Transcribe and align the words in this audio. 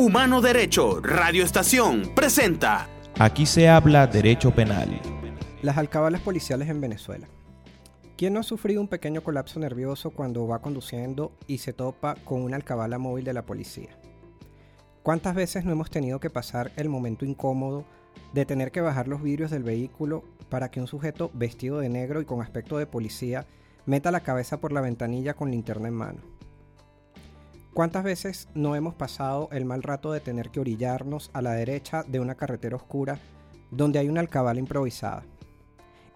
Humano 0.00 0.40
Derecho 0.40 0.98
Radio 1.02 1.44
Estación 1.44 2.14
presenta. 2.14 2.88
Aquí 3.18 3.44
se 3.44 3.68
habla 3.68 4.06
derecho 4.06 4.50
penal. 4.50 4.98
Las 5.60 5.76
alcabalas 5.76 6.22
policiales 6.22 6.70
en 6.70 6.80
Venezuela. 6.80 7.28
¿Quién 8.16 8.32
no 8.32 8.40
ha 8.40 8.42
sufrido 8.42 8.80
un 8.80 8.88
pequeño 8.88 9.22
colapso 9.22 9.60
nervioso 9.60 10.08
cuando 10.08 10.46
va 10.46 10.62
conduciendo 10.62 11.32
y 11.46 11.58
se 11.58 11.74
topa 11.74 12.14
con 12.24 12.40
una 12.40 12.56
alcabala 12.56 12.96
móvil 12.96 13.26
de 13.26 13.34
la 13.34 13.44
policía? 13.44 13.90
¿Cuántas 15.02 15.34
veces 15.34 15.66
no 15.66 15.72
hemos 15.72 15.90
tenido 15.90 16.18
que 16.18 16.30
pasar 16.30 16.72
el 16.76 16.88
momento 16.88 17.26
incómodo 17.26 17.84
de 18.32 18.46
tener 18.46 18.72
que 18.72 18.80
bajar 18.80 19.06
los 19.06 19.22
vidrios 19.22 19.50
del 19.50 19.64
vehículo 19.64 20.24
para 20.48 20.70
que 20.70 20.80
un 20.80 20.86
sujeto 20.86 21.30
vestido 21.34 21.78
de 21.78 21.90
negro 21.90 22.22
y 22.22 22.24
con 22.24 22.40
aspecto 22.40 22.78
de 22.78 22.86
policía 22.86 23.44
meta 23.84 24.10
la 24.10 24.20
cabeza 24.20 24.62
por 24.62 24.72
la 24.72 24.80
ventanilla 24.80 25.34
con 25.34 25.50
linterna 25.50 25.88
en 25.88 25.94
mano? 25.94 26.39
¿Cuántas 27.74 28.02
veces 28.02 28.48
no 28.52 28.74
hemos 28.74 28.94
pasado 28.94 29.48
el 29.52 29.64
mal 29.64 29.84
rato 29.84 30.10
de 30.10 30.18
tener 30.18 30.50
que 30.50 30.58
orillarnos 30.58 31.30
a 31.32 31.40
la 31.40 31.52
derecha 31.52 32.02
de 32.02 32.18
una 32.18 32.34
carretera 32.34 32.74
oscura 32.74 33.20
donde 33.70 34.00
hay 34.00 34.08
una 34.08 34.20
alcabala 34.20 34.58
improvisada? 34.58 35.22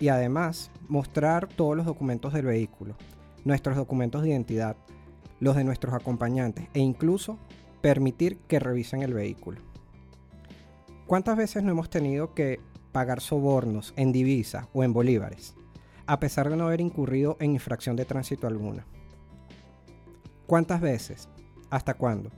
Y 0.01 0.09
además 0.09 0.73
mostrar 0.89 1.47
todos 1.47 1.77
los 1.77 1.87
documentos 1.87 2.33
del 2.33 2.47
vehículo, 2.47 2.97
nuestros 3.45 3.77
documentos 3.77 4.23
de 4.23 4.31
identidad, 4.31 4.77
los 5.39 5.55
de 5.55 5.63
nuestros 5.63 5.95
acompañantes 5.95 6.67
e 6.75 6.81
incluso 6.81 7.39
permitir 7.81 8.39
que 8.49 8.59
revisen 8.59 9.03
el 9.03 9.15
vehículo. 9.15 9.61
¿Cuántas 11.07 11.37
veces 11.37 11.63
no 11.63 11.71
hemos 11.71 11.89
tenido 11.89 12.35
que 12.35 12.59
pagar 12.91 13.21
sobornos 13.21 13.95
en 13.97 14.11
divisas 14.11 14.67
o 14.73 14.83
en 14.83 14.93
bolívares, 14.93 15.55
a 16.07 16.19
pesar 16.19 16.51
de 16.51 16.57
no 16.57 16.67
haber 16.67 16.81
incurrido 16.81 17.37
en 17.39 17.53
infracción 17.53 17.95
de 17.95 18.07
tránsito 18.07 18.49
alguna? 18.49 18.85
¿Cuántas 20.47 20.81
veces? 20.81 21.29
¿Hasta 21.75 21.95
cuándo? 21.95 22.31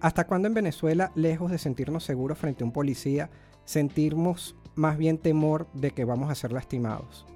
¿Hasta 0.00 0.26
cuándo 0.26 0.48
en 0.48 0.54
Venezuela, 0.54 1.12
lejos 1.14 1.50
de 1.50 1.58
sentirnos 1.58 2.02
seguros 2.02 2.38
frente 2.38 2.64
a 2.64 2.66
un 2.66 2.72
policía, 2.72 3.28
sentimos 3.66 4.56
más 4.74 4.96
bien 4.96 5.18
temor 5.18 5.66
de 5.74 5.90
que 5.90 6.06
vamos 6.06 6.30
a 6.30 6.34
ser 6.34 6.50
lastimados? 6.50 7.26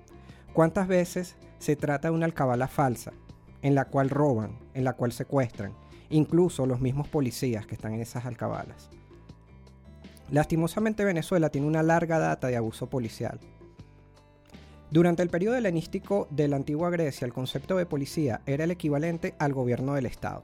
¿Cuántas 0.54 0.88
veces 0.88 1.36
se 1.58 1.76
trata 1.76 2.08
de 2.08 2.14
una 2.14 2.24
alcabala 2.24 2.66
falsa, 2.66 3.12
en 3.60 3.74
la 3.74 3.84
cual 3.84 4.08
roban, 4.08 4.58
en 4.72 4.84
la 4.84 4.94
cual 4.94 5.12
secuestran, 5.12 5.74
incluso 6.08 6.64
los 6.64 6.80
mismos 6.80 7.08
policías 7.08 7.66
que 7.66 7.74
están 7.74 7.92
en 7.92 8.00
esas 8.00 8.24
alcabalas? 8.24 8.88
Lastimosamente 10.30 11.04
Venezuela 11.04 11.50
tiene 11.50 11.66
una 11.66 11.82
larga 11.82 12.18
data 12.18 12.46
de 12.46 12.56
abuso 12.56 12.88
policial. 12.88 13.38
Durante 14.90 15.22
el 15.22 15.28
periodo 15.28 15.56
helenístico 15.56 16.26
de 16.30 16.48
la 16.48 16.56
antigua 16.56 16.88
Grecia, 16.88 17.26
el 17.26 17.34
concepto 17.34 17.76
de 17.76 17.84
policía 17.84 18.40
era 18.46 18.64
el 18.64 18.70
equivalente 18.70 19.34
al 19.38 19.52
gobierno 19.52 19.92
del 19.92 20.06
Estado. 20.06 20.42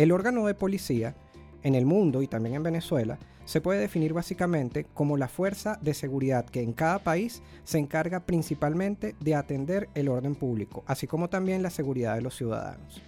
El 0.00 0.12
órgano 0.12 0.46
de 0.46 0.54
policía, 0.54 1.14
en 1.62 1.74
el 1.74 1.84
mundo 1.84 2.22
y 2.22 2.26
también 2.26 2.54
en 2.54 2.62
Venezuela, 2.62 3.18
se 3.44 3.60
puede 3.60 3.80
definir 3.80 4.14
básicamente 4.14 4.86
como 4.94 5.18
la 5.18 5.28
fuerza 5.28 5.78
de 5.82 5.92
seguridad 5.92 6.46
que 6.46 6.62
en 6.62 6.72
cada 6.72 7.00
país 7.00 7.42
se 7.64 7.76
encarga 7.76 8.20
principalmente 8.20 9.14
de 9.20 9.34
atender 9.34 9.90
el 9.94 10.08
orden 10.08 10.36
público, 10.36 10.84
así 10.86 11.06
como 11.06 11.28
también 11.28 11.62
la 11.62 11.68
seguridad 11.68 12.14
de 12.14 12.22
los 12.22 12.34
ciudadanos. 12.34 13.02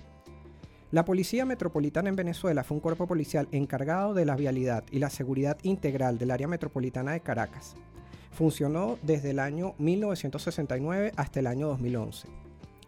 La 0.90 1.06
Policía 1.06 1.46
Metropolitana 1.46 2.10
en 2.10 2.16
Venezuela 2.16 2.62
fue 2.62 2.74
un 2.74 2.82
cuerpo 2.82 3.06
policial 3.06 3.48
encargado 3.52 4.12
de 4.12 4.26
la 4.26 4.36
vialidad 4.36 4.84
y 4.90 4.98
la 4.98 5.08
seguridad 5.08 5.56
integral 5.62 6.18
del 6.18 6.30
área 6.30 6.46
metropolitana 6.46 7.12
de 7.12 7.20
Caracas. 7.20 7.74
Funcionó 8.32 8.98
desde 9.00 9.30
el 9.30 9.38
año 9.38 9.74
1969 9.78 11.12
hasta 11.16 11.40
el 11.40 11.46
año 11.46 11.68
2011. 11.68 12.28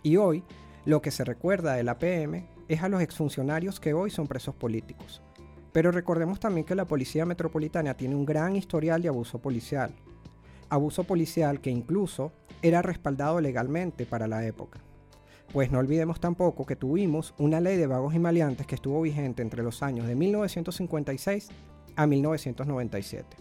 Y 0.02 0.18
hoy, 0.18 0.44
lo 0.84 1.00
que 1.00 1.10
se 1.10 1.24
recuerda 1.24 1.72
de 1.72 1.84
la 1.84 1.98
PM 1.98 2.52
es 2.68 2.82
a 2.82 2.88
los 2.88 3.02
exfuncionarios 3.02 3.80
que 3.80 3.94
hoy 3.94 4.10
son 4.10 4.26
presos 4.26 4.54
políticos. 4.54 5.22
Pero 5.72 5.90
recordemos 5.90 6.38
también 6.38 6.64
que 6.64 6.74
la 6.74 6.84
Policía 6.84 7.26
Metropolitana 7.26 7.94
tiene 7.94 8.14
un 8.14 8.24
gran 8.24 8.56
historial 8.56 9.02
de 9.02 9.08
abuso 9.08 9.40
policial. 9.40 9.92
Abuso 10.68 11.04
policial 11.04 11.60
que 11.60 11.70
incluso 11.70 12.32
era 12.62 12.80
respaldado 12.80 13.40
legalmente 13.40 14.06
para 14.06 14.26
la 14.26 14.46
época. 14.46 14.80
Pues 15.52 15.70
no 15.70 15.78
olvidemos 15.78 16.20
tampoco 16.20 16.64
que 16.64 16.76
tuvimos 16.76 17.34
una 17.38 17.60
ley 17.60 17.76
de 17.76 17.86
vagos 17.86 18.14
y 18.14 18.18
maleantes 18.18 18.66
que 18.66 18.74
estuvo 18.74 19.02
vigente 19.02 19.42
entre 19.42 19.62
los 19.62 19.82
años 19.82 20.06
de 20.06 20.14
1956 20.14 21.48
a 21.96 22.06
1997. 22.06 23.36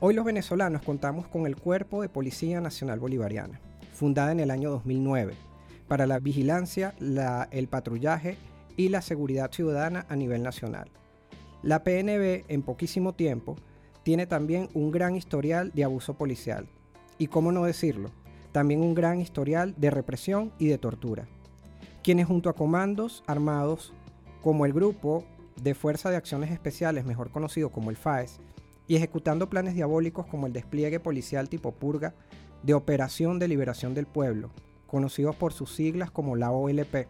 Hoy 0.00 0.14
los 0.14 0.24
venezolanos 0.24 0.82
contamos 0.82 1.26
con 1.26 1.46
el 1.46 1.56
Cuerpo 1.56 2.02
de 2.02 2.08
Policía 2.10 2.60
Nacional 2.60 2.98
Bolivariana, 2.98 3.60
fundada 3.94 4.32
en 4.32 4.40
el 4.40 4.50
año 4.50 4.70
2009, 4.70 5.34
para 5.88 6.06
la 6.06 6.18
vigilancia, 6.18 6.94
el 7.50 7.68
patrullaje 7.68 8.36
y 8.76 8.88
la 8.88 9.02
seguridad 9.02 9.52
ciudadana 9.52 10.06
a 10.08 10.16
nivel 10.16 10.42
nacional. 10.42 10.90
La 11.62 11.82
PNB 11.82 12.44
en 12.48 12.62
poquísimo 12.62 13.14
tiempo 13.14 13.56
tiene 14.02 14.26
también 14.26 14.68
un 14.74 14.90
gran 14.90 15.16
historial 15.16 15.72
de 15.74 15.84
abuso 15.84 16.14
policial. 16.14 16.68
Y 17.18 17.28
cómo 17.28 17.50
no 17.50 17.64
decirlo, 17.64 18.10
también 18.52 18.80
un 18.80 18.94
gran 18.94 19.20
historial 19.20 19.74
de 19.76 19.90
represión 19.90 20.52
y 20.58 20.68
de 20.68 20.78
tortura, 20.78 21.26
quienes 22.02 22.26
junto 22.26 22.48
a 22.48 22.54
comandos 22.54 23.24
armados 23.26 23.92
como 24.42 24.64
el 24.64 24.72
Grupo 24.72 25.24
de 25.60 25.74
Fuerza 25.74 26.10
de 26.10 26.16
Acciones 26.16 26.50
Especiales, 26.52 27.04
mejor 27.04 27.30
conocido 27.30 27.70
como 27.70 27.90
el 27.90 27.96
FAES, 27.96 28.38
y 28.86 28.96
ejecutando 28.96 29.50
planes 29.50 29.74
diabólicos 29.74 30.26
como 30.26 30.46
el 30.46 30.52
despliegue 30.52 31.00
policial 31.00 31.48
tipo 31.48 31.72
purga 31.72 32.14
de 32.62 32.74
Operación 32.74 33.38
de 33.38 33.48
Liberación 33.48 33.94
del 33.94 34.06
Pueblo, 34.06 34.50
conocidos 34.86 35.36
por 35.36 35.52
sus 35.52 35.74
siglas 35.74 36.10
como 36.10 36.36
la 36.36 36.50
OLP, 36.50 37.06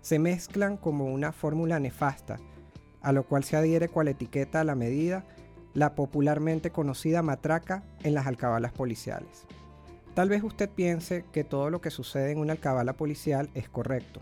se 0.00 0.18
mezclan 0.18 0.76
como 0.76 1.06
una 1.06 1.32
fórmula 1.32 1.80
nefasta, 1.80 2.38
a 3.00 3.12
lo 3.12 3.24
cual 3.24 3.44
se 3.44 3.56
adhiere 3.56 3.88
cual 3.88 4.08
etiqueta 4.08 4.60
a 4.60 4.64
la 4.64 4.74
medida 4.74 5.24
la 5.74 5.94
popularmente 5.94 6.70
conocida 6.70 7.22
matraca 7.22 7.82
en 8.02 8.14
las 8.14 8.26
alcabalas 8.26 8.72
policiales. 8.72 9.46
Tal 10.14 10.28
vez 10.28 10.44
usted 10.44 10.70
piense 10.70 11.24
que 11.32 11.42
todo 11.42 11.70
lo 11.70 11.80
que 11.80 11.90
sucede 11.90 12.30
en 12.30 12.38
una 12.38 12.52
alcabala 12.52 12.92
policial 12.92 13.50
es 13.54 13.68
correcto, 13.68 14.20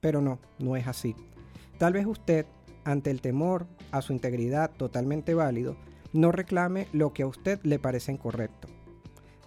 pero 0.00 0.22
no, 0.22 0.38
no 0.58 0.76
es 0.76 0.86
así. 0.86 1.14
Tal 1.78 1.92
vez 1.92 2.06
usted, 2.06 2.46
ante 2.84 3.10
el 3.10 3.20
temor 3.20 3.66
a 3.90 4.00
su 4.00 4.12
integridad 4.12 4.70
totalmente 4.70 5.34
válido, 5.34 5.76
no 6.12 6.32
reclame 6.32 6.88
lo 6.92 7.12
que 7.12 7.24
a 7.24 7.26
usted 7.26 7.60
le 7.62 7.78
parece 7.78 8.12
incorrecto. 8.12 8.68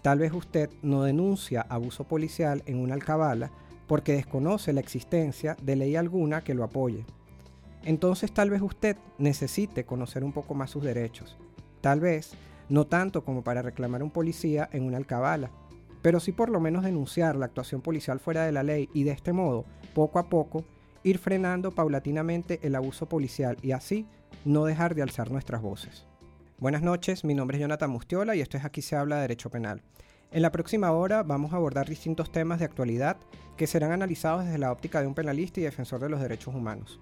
Tal 0.02 0.20
vez 0.20 0.34
usted 0.34 0.70
no 0.82 1.04
denuncia 1.04 1.66
abuso 1.70 2.04
policial 2.04 2.64
en 2.66 2.80
una 2.80 2.94
alcabala 2.94 3.52
porque 3.88 4.14
desconoce 4.14 4.74
la 4.74 4.82
existencia 4.82 5.56
de 5.62 5.76
ley 5.76 5.96
alguna 5.96 6.44
que 6.44 6.54
lo 6.54 6.64
apoye. 6.64 7.06
Entonces 7.84 8.34
tal 8.34 8.50
vez 8.50 8.62
usted 8.62 8.98
necesite 9.18 9.86
conocer 9.86 10.24
un 10.24 10.34
poco 10.34 10.54
más 10.54 10.70
sus 10.70 10.84
derechos. 10.84 11.38
Tal 11.82 12.00
vez 12.00 12.34
no 12.70 12.86
tanto 12.86 13.24
como 13.24 13.44
para 13.44 13.62
reclamar 13.62 14.04
un 14.04 14.12
policía 14.12 14.70
en 14.74 14.84
una 14.84 14.98
alcabala, 14.98 15.52
pero 16.02 16.20
sí 16.20 16.32
por 16.32 16.50
lo 16.50 16.60
menos 16.60 16.84
denunciar 16.84 17.36
la 17.36 17.46
actuación 17.46 17.82
policial 17.82 18.20
fuera 18.20 18.46
de 18.46 18.52
la 18.52 18.64
ley 18.64 18.90
y 18.94 19.04
de 19.04 19.12
este 19.12 19.34
modo, 19.34 19.66
poco 19.94 20.20
a 20.20 20.30
poco, 20.30 20.66
ir 21.04 21.18
frenando 21.18 21.72
paulatinamente 21.72 22.60
el 22.64 22.76
abuso 22.76 23.08
policial 23.08 23.58
y 23.62 23.72
así 23.72 24.06
no 24.44 24.66
dejar 24.66 24.96
de 24.96 25.04
alzar 25.04 25.32
nuestras 25.32 25.62
voces. 25.62 26.06
Buenas 26.60 26.82
noches, 26.82 27.24
mi 27.24 27.36
nombre 27.36 27.58
es 27.58 27.62
Jonathan 27.62 27.92
Mustiola 27.92 28.36
y 28.36 28.42
esto 28.42 28.58
es 28.58 28.66
Aquí 28.66 28.82
se 28.82 28.96
habla 28.96 29.18
de 29.18 29.22
Derecho 29.22 29.52
Penal. 29.52 29.84
En 30.32 30.42
la 30.42 30.52
próxima 30.52 30.92
hora 30.92 31.22
vamos 31.22 31.54
a 31.54 31.58
abordar 31.58 31.88
distintos 31.88 32.32
temas 32.32 32.58
de 32.58 32.66
actualidad 32.66 33.18
que 33.58 33.68
serán 33.68 33.92
analizados 33.92 34.44
desde 34.44 34.58
la 34.58 34.72
óptica 34.72 35.00
de 35.00 35.06
un 35.06 35.14
penalista 35.14 35.60
y 35.60 35.64
defensor 35.64 36.00
de 36.00 36.10
los 36.10 36.20
derechos 36.20 36.56
humanos. 36.56 37.00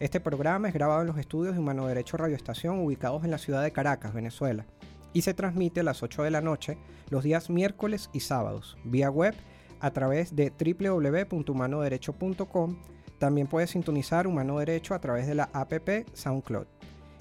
Este 0.00 0.18
programa 0.18 0.66
es 0.66 0.74
grabado 0.74 1.02
en 1.02 1.06
los 1.06 1.18
estudios 1.18 1.54
de 1.54 1.60
Humano 1.60 1.86
Derecho 1.86 2.16
Radio 2.16 2.34
Estación 2.34 2.80
ubicados 2.80 3.22
en 3.22 3.30
la 3.30 3.38
ciudad 3.38 3.62
de 3.62 3.70
Caracas, 3.70 4.12
Venezuela 4.12 4.66
y 5.12 5.22
se 5.22 5.34
transmite 5.34 5.78
a 5.78 5.84
las 5.84 6.02
8 6.02 6.24
de 6.24 6.32
la 6.32 6.40
noche 6.40 6.76
los 7.08 7.22
días 7.22 7.48
miércoles 7.48 8.10
y 8.12 8.18
sábados 8.18 8.76
vía 8.82 9.08
web 9.08 9.36
a 9.78 9.92
través 9.92 10.34
de 10.34 10.50
www.humanoderecho.com. 10.50 12.76
También 13.20 13.46
puedes 13.46 13.70
sintonizar 13.70 14.26
Humano 14.26 14.58
Derecho 14.58 14.94
a 14.94 15.00
través 15.00 15.28
de 15.28 15.36
la 15.36 15.48
app 15.52 15.72
SoundCloud. 16.12 16.75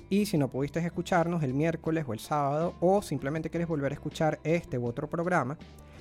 Y 0.10 0.26
si 0.28 0.38
no 0.38 0.50
pudiste 0.50 0.80
escucharnos 0.80 1.44
el 1.44 1.54
miércoles 1.54 2.06
o 2.08 2.14
el 2.14 2.20
sábado 2.20 2.76
o 2.80 3.02
simplemente 3.02 3.50
quieres 3.50 3.68
volver 3.68 3.92
a 3.92 3.96
escuchar 3.96 4.40
este 4.44 4.78
u 4.78 4.86
otro 4.86 5.10
programa, 5.10 5.58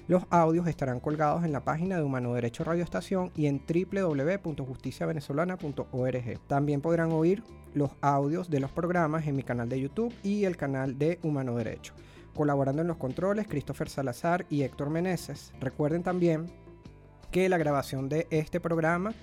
los 0.07 0.25
audios 0.29 0.67
estarán 0.67 1.01
colgados 1.01 1.45
en 1.45 1.53
la 1.53 1.65
página 1.65 1.97
de 1.97 2.03
Humano 2.03 2.35
Derecho 2.35 2.63
Radio 2.63 2.85
Estación 2.85 3.33
y 3.35 3.47
en 3.47 3.63
www.justiciavenezolana.org. 3.67 6.41
También 6.47 6.83
podrán 6.83 7.11
oír 7.13 7.43
los 7.73 7.93
audios 8.03 8.51
de 8.51 8.61
los 8.61 8.71
programas 8.71 9.27
en 9.27 9.37
mi 9.37 9.43
canal 9.43 9.71
de 9.71 9.81
YouTube 9.81 10.13
y 10.23 10.45
el 10.45 10.59
canal 10.59 10.99
de 10.99 11.19
Humano 11.23 11.57
Derecho. 11.57 11.95
Colaborando 12.35 12.83
en 12.83 12.89
los 12.89 12.99
controles, 12.99 13.49
Christopher 13.49 13.89
Salazar 13.89 14.45
y 14.51 14.61
Héctor 14.61 14.91
Meneses. 14.91 15.55
Recuerden 15.59 16.03
también 16.03 16.53
que 17.31 17.49
la 17.49 17.57
grabación 17.57 18.11
de 18.11 18.27
este 18.29 18.61
programa 18.61 19.15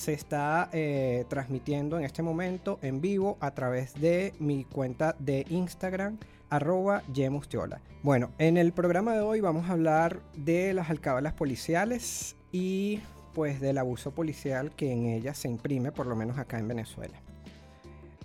se 0.00 0.14
está 0.14 0.70
eh, 0.72 1.26
transmitiendo 1.28 1.98
en 1.98 2.06
este 2.06 2.22
momento 2.22 2.78
en 2.80 3.02
vivo 3.02 3.36
a 3.38 3.50
través 3.50 3.92
de 4.00 4.32
mi 4.38 4.64
cuenta 4.64 5.14
de 5.18 5.44
Instagram 5.50 6.16
arroba 6.48 7.02
Yemustiola. 7.12 7.82
Bueno, 8.02 8.30
en 8.38 8.56
el 8.56 8.72
programa 8.72 9.12
de 9.12 9.20
hoy 9.20 9.42
vamos 9.42 9.68
a 9.68 9.74
hablar 9.74 10.20
de 10.34 10.72
las 10.72 10.88
alcabalas 10.88 11.34
policiales 11.34 12.34
y 12.50 13.00
pues 13.34 13.60
del 13.60 13.76
abuso 13.76 14.12
policial 14.12 14.70
que 14.74 14.90
en 14.90 15.04
ellas 15.04 15.36
se 15.36 15.48
imprime, 15.48 15.92
por 15.92 16.06
lo 16.06 16.16
menos 16.16 16.38
acá 16.38 16.58
en 16.58 16.68
Venezuela. 16.68 17.20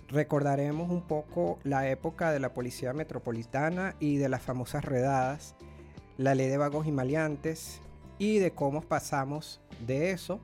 recordaremos 0.08 0.90
un 0.90 1.02
poco 1.02 1.58
la 1.62 1.90
época 1.90 2.32
de 2.32 2.40
la 2.40 2.54
Policía 2.54 2.94
Metropolitana 2.94 3.96
y 4.00 4.16
de 4.16 4.30
las 4.30 4.40
famosas 4.40 4.82
redadas, 4.82 5.56
la 6.16 6.34
ley 6.34 6.48
de 6.48 6.56
vagos 6.56 6.86
y 6.86 6.92
maleantes 6.92 7.82
y 8.18 8.38
de 8.38 8.52
cómo 8.52 8.80
pasamos 8.80 9.60
de 9.86 10.12
eso 10.12 10.40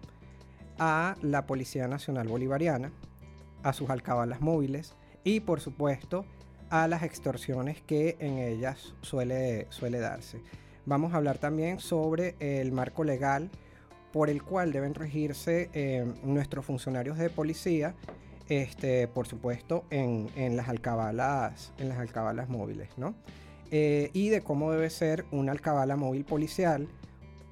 a 0.85 1.15
la 1.23 1.47
Policía 1.47 1.87
Nacional 1.87 2.27
Bolivariana, 2.27 2.91
a 3.63 3.73
sus 3.73 3.89
alcabalas 3.89 4.41
móviles 4.41 4.97
y 5.23 5.39
por 5.39 5.61
supuesto 5.61 6.25
a 6.71 6.89
las 6.89 7.05
extorsiones 7.05 7.81
que 7.83 8.17
en 8.19 8.39
ellas 8.39 8.93
suele, 9.01 9.69
suele 9.71 10.01
darse. 10.01 10.43
Vamos 10.85 11.15
a 11.15 11.19
hablar 11.19 11.39
también 11.39 11.79
sobre 11.79 12.35
el 12.41 12.73
marco 12.73 13.05
legal 13.05 13.49
por 14.13 14.29
el 14.29 14.43
cual 14.43 14.73
deben 14.73 14.95
regirse 14.95 15.71
eh, 15.73 16.05
nuestros 16.25 16.65
funcionarios 16.65 17.17
de 17.17 17.31
policía, 17.31 17.95
este, 18.49 19.07
por 19.07 19.29
supuesto, 19.29 19.85
en, 19.91 20.57
las 20.57 20.69
alcabalas, 20.69 21.73
en 21.79 21.91
las 21.91 21.99
alcabalas 21.99 22.49
móviles, 22.49 22.89
¿no? 22.97 23.15
Eh, 23.71 24.11
y 24.15 24.31
de 24.31 24.41
cómo 24.41 24.73
debe 24.73 24.91
ser 24.91 25.27
una 25.31 25.53
alcabala 25.53 25.95
móvil 25.95 26.25
policial, 26.25 26.89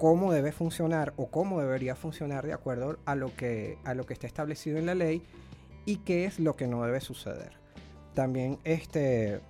cómo 0.01 0.33
debe 0.33 0.51
funcionar 0.51 1.13
o 1.15 1.27
cómo 1.27 1.59
debería 1.59 1.93
funcionar 1.93 2.43
de 2.43 2.53
acuerdo 2.53 2.97
a 3.05 3.13
lo 3.13 3.35
que, 3.35 3.77
a 3.83 3.93
lo 3.93 4.07
que 4.07 4.13
está 4.13 4.25
establecido 4.25 4.79
en 4.79 4.87
la 4.87 4.95
ley 4.95 5.21
y 5.85 5.97
qué 5.97 6.25
es 6.25 6.39
lo 6.39 6.55
que 6.55 6.65
no 6.65 6.83
debe 6.83 6.99
suceder. 7.01 7.51
También 8.15 8.57
este, 8.63 9.41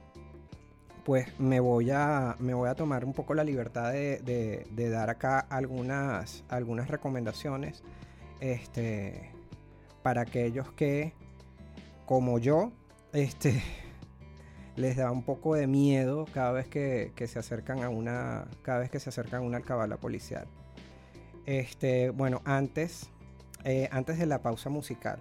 pues 1.05 1.39
me 1.39 1.61
voy 1.61 1.91
a, 1.91 2.35
me 2.39 2.53
voy 2.53 2.67
a 2.67 2.75
tomar 2.75 3.05
un 3.05 3.13
poco 3.13 3.33
la 3.33 3.45
libertad 3.45 3.93
de, 3.93 4.65
dar 4.75 5.09
acá 5.09 5.39
algunas, 5.39 6.43
algunas 6.49 6.89
recomendaciones 6.89 7.81
este, 8.41 9.31
para 10.03 10.23
aquellos 10.23 10.69
que, 10.73 11.13
como 12.05 12.39
yo, 12.39 12.73
este, 13.13 13.63
les 14.75 14.95
da 14.95 15.11
un 15.11 15.23
poco 15.23 15.55
de 15.55 15.67
miedo 15.67 16.25
cada 16.33 16.51
vez 16.51 16.67
que, 16.67 17.11
se 17.27 17.39
acercan 17.39 17.83
a 17.83 17.89
una, 17.89 18.45
cada 18.61 18.79
vez 18.79 18.89
que 18.89 18.99
se 18.99 19.09
acercan 19.09 19.41
a 19.41 19.45
una 19.45 19.57
alcabala 19.57 19.97
policial. 19.97 20.47
Este, 21.45 22.09
bueno, 22.11 22.41
antes, 22.45 23.09
eh, 23.63 23.89
antes 23.91 24.17
de 24.17 24.25
la 24.25 24.41
pausa 24.41 24.69
musical, 24.69 25.19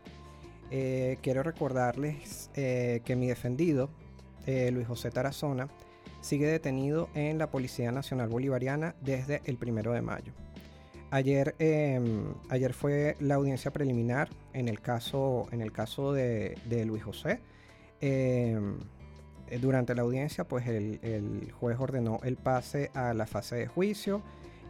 eh, 0.70 1.18
quiero 1.22 1.42
recordarles 1.42 2.50
eh, 2.54 3.00
que 3.04 3.16
mi 3.16 3.26
defendido, 3.28 3.90
Luis 4.72 4.88
José 4.88 5.12
Tarazona, 5.12 5.68
sigue 6.22 6.48
detenido 6.48 7.08
en 7.14 7.38
la 7.38 7.52
Policía 7.52 7.92
Nacional 7.92 8.28
Bolivariana 8.28 8.96
desde 9.00 9.42
el 9.44 9.56
primero 9.58 9.92
de 9.92 10.02
mayo. 10.02 10.32
Ayer, 11.12 11.54
em, 11.60 12.34
ayer 12.48 12.72
fue 12.72 13.16
la 13.20 13.36
audiencia 13.36 13.70
preliminar 13.70 14.28
en 14.52 14.66
el 14.66 14.80
caso, 14.80 15.46
en 15.52 15.60
el 15.60 15.70
caso 15.70 16.12
de, 16.12 16.56
Luis 16.84 17.04
José. 17.04 17.38
Em, 19.50 19.60
durante 19.60 19.94
la 19.94 20.02
audiencia, 20.02 20.44
pues 20.44 20.66
el, 20.66 21.52
juez 21.58 21.78
ordenó 21.78 22.20
el 22.22 22.36
pase 22.36 22.90
a 22.94 23.12
la 23.14 23.26
fase 23.26 23.56
de 23.56 23.66
juicio 23.66 24.22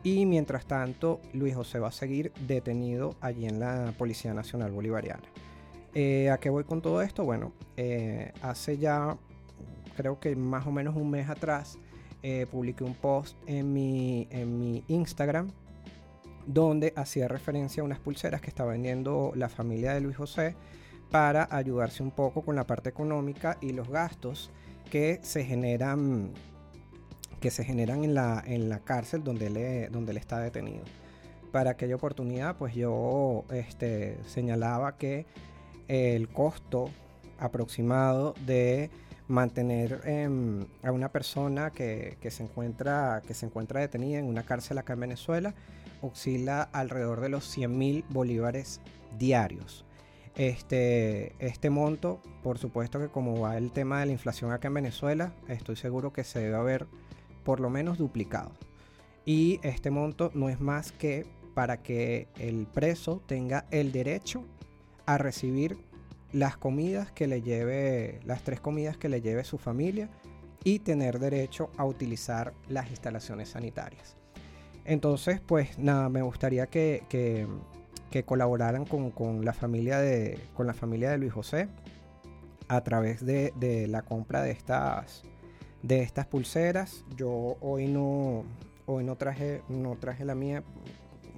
y 0.03 0.27
mientras 0.27 0.67
tanto 0.67 1.21
Luis 1.33 1.55
José 1.55 1.79
va 1.79 1.89
a 1.89 1.93
seguir 1.93 2.33
detenido 2.47 3.15
allí 3.21 3.47
en 3.47 3.61
la 3.61 3.93
Policía 3.99 4.35
Nacional 4.35 4.73
Bolivariana. 4.73 5.23
Eh, 5.95 6.31
¿A 6.31 6.39
qué 6.39 6.51
voy 6.51 6.65
con 6.65 6.81
todo 6.81 7.03
esto? 7.03 7.25
Bueno, 7.25 7.53
eh, 7.77 8.33
hace 8.43 8.79
ya 8.79 9.17
creo 9.97 10.21
que 10.21 10.35
más 10.37 10.67
o 10.67 10.73
menos 10.73 10.97
un 10.97 11.11
mes 11.11 11.29
atrás 11.29 11.79
eh, 12.23 12.47
publiqué 12.51 12.85
un 12.85 12.95
post 12.95 13.37
en 13.47 13.73
mi, 13.73 14.27
en 14.31 14.59
mi 14.59 14.85
Instagram 14.89 15.51
donde 16.47 16.93
hacía 16.97 17.29
referencia 17.29 17.83
a 17.83 17.85
unas 17.85 17.99
pulseras 17.99 18.41
que 18.41 18.49
estaba 18.49 18.73
vendiendo 18.73 19.33
la 19.35 19.49
familia 19.49 19.95
de 19.95 20.01
Luis 20.01 20.17
José 20.17 20.55
para 21.11 21.49
ayudarse 21.51 22.03
un 22.03 22.11
poco 22.11 22.43
con 22.43 22.57
la 22.57 22.67
parte 22.67 22.89
económica 22.89 23.59
y 23.61 23.73
los 23.73 23.89
gastos 23.89 24.51
que 24.91 25.21
se 25.23 25.45
generan 25.45 26.33
que 27.41 27.51
se 27.51 27.65
generan 27.65 28.05
en 28.05 28.15
la, 28.15 28.43
en 28.47 28.69
la 28.69 28.81
cárcel 28.81 29.25
donde 29.25 29.47
él, 29.47 29.91
donde 29.91 30.13
él 30.13 30.19
está 30.19 30.39
detenido. 30.41 30.85
Para 31.53 31.71
aquella 31.71 31.97
oportunidad, 31.97 32.57
pues 32.57 32.75
yo 32.75 33.45
este, 33.51 34.19
señalaba 34.27 34.99
que 34.99 35.25
el 35.89 36.29
costo 36.29 36.91
aproximado 37.39 38.35
de 38.45 38.91
mantener 39.27 40.03
em, 40.05 40.67
a 40.83 40.93
una 40.93 41.11
persona 41.11 41.71
que, 41.71 42.19
se 42.31 42.43
encuentra, 42.43 43.23
que 43.27 43.33
se 43.33 43.47
encuentra 43.47 43.81
detenida 43.81 44.19
en 44.19 44.27
una 44.27 44.43
cárcel 44.43 44.79
acá 44.79 44.93
en 44.93 45.01
Venezuela 45.01 45.55
oscila 46.03 46.63
alrededor 46.73 47.21
de 47.21 47.29
los 47.29 47.45
100 47.45 47.79
mil 47.79 48.05
bolívares 48.11 48.81
diarios. 49.19 49.85
Este, 50.37 51.35
este 51.39 51.71
monto, 51.71 52.21
por 52.43 52.59
supuesto 52.59 52.99
que 52.99 53.09
como 53.09 53.41
va 53.41 53.57
el 53.59 53.73
tema 53.73 54.01
de 54.01 54.07
la 54.07 54.13
inflación 54.13 54.53
acá 54.53 54.69
en 54.69 54.75
Venezuela, 54.75 55.33
estoy 55.49 55.77
seguro 55.77 56.13
que 56.13 56.25
se 56.25 56.39
debe 56.39 56.57
haber 56.57 56.87
por 57.45 57.61
lo 57.61 57.71
menos 57.71 57.99
duplicado. 57.99 58.53
Y 59.25 59.61
este 59.63 59.91
monto 59.91 60.31
no 60.35 60.49
es 60.49 60.61
más 60.61 60.93
que 60.93 61.27
para 61.55 61.83
que 61.83 62.29
el 62.39 62.67
preso 62.67 63.21
tenga 63.27 63.67
el 63.71 63.93
derecho 63.93 64.45
a 65.07 65.19
recibir 65.19 65.77
las 66.33 66.57
comidas 66.57 67.11
que 67.11 67.27
le 67.27 67.43
lleve, 67.43 68.21
las 68.25 68.43
tres 68.43 68.61
comidas 68.61 68.97
que 68.97 69.09
le 69.09 69.21
lleve 69.21 69.45
su 69.45 69.59
familia 69.59 70.09
y 70.65 70.79
tener 70.79 71.19
derecho 71.19 71.71
a 71.77 71.85
utilizar 71.85 72.53
las 72.69 72.91
instalaciones 72.91 73.51
sanitarias. 73.51 74.17
Entonces, 74.85 75.41
pues 75.41 75.79
nada, 75.79 76.09
me 76.09 76.23
gustaría 76.23 76.67
que, 76.67 77.05
que, 77.09 77.47
colaboraran 78.25 78.85
con, 78.85 79.45
la 79.45 79.53
familia 79.53 79.99
de, 79.99 80.39
con 80.55 80.67
la 80.67 80.75
familia 80.75 81.11
de 81.11 81.19
Luis 81.19 81.33
José 81.33 81.69
a 82.69 82.83
través 82.83 83.25
de, 83.25 83.53
de, 83.57 83.87
la 83.87 84.03
compra 84.03 84.43
de 84.43 84.51
estas, 84.51 85.23
de 85.83 86.03
estas 86.03 86.27
pulseras. 86.27 87.05
Yo 87.17 87.57
hoy 87.61 87.87
no, 87.87 88.45
hoy 88.87 89.05
no 89.05 89.17
traje, 89.17 89.63
no 89.69 89.97
traje 89.97 90.25
la 90.25 90.35
mía 90.35 90.63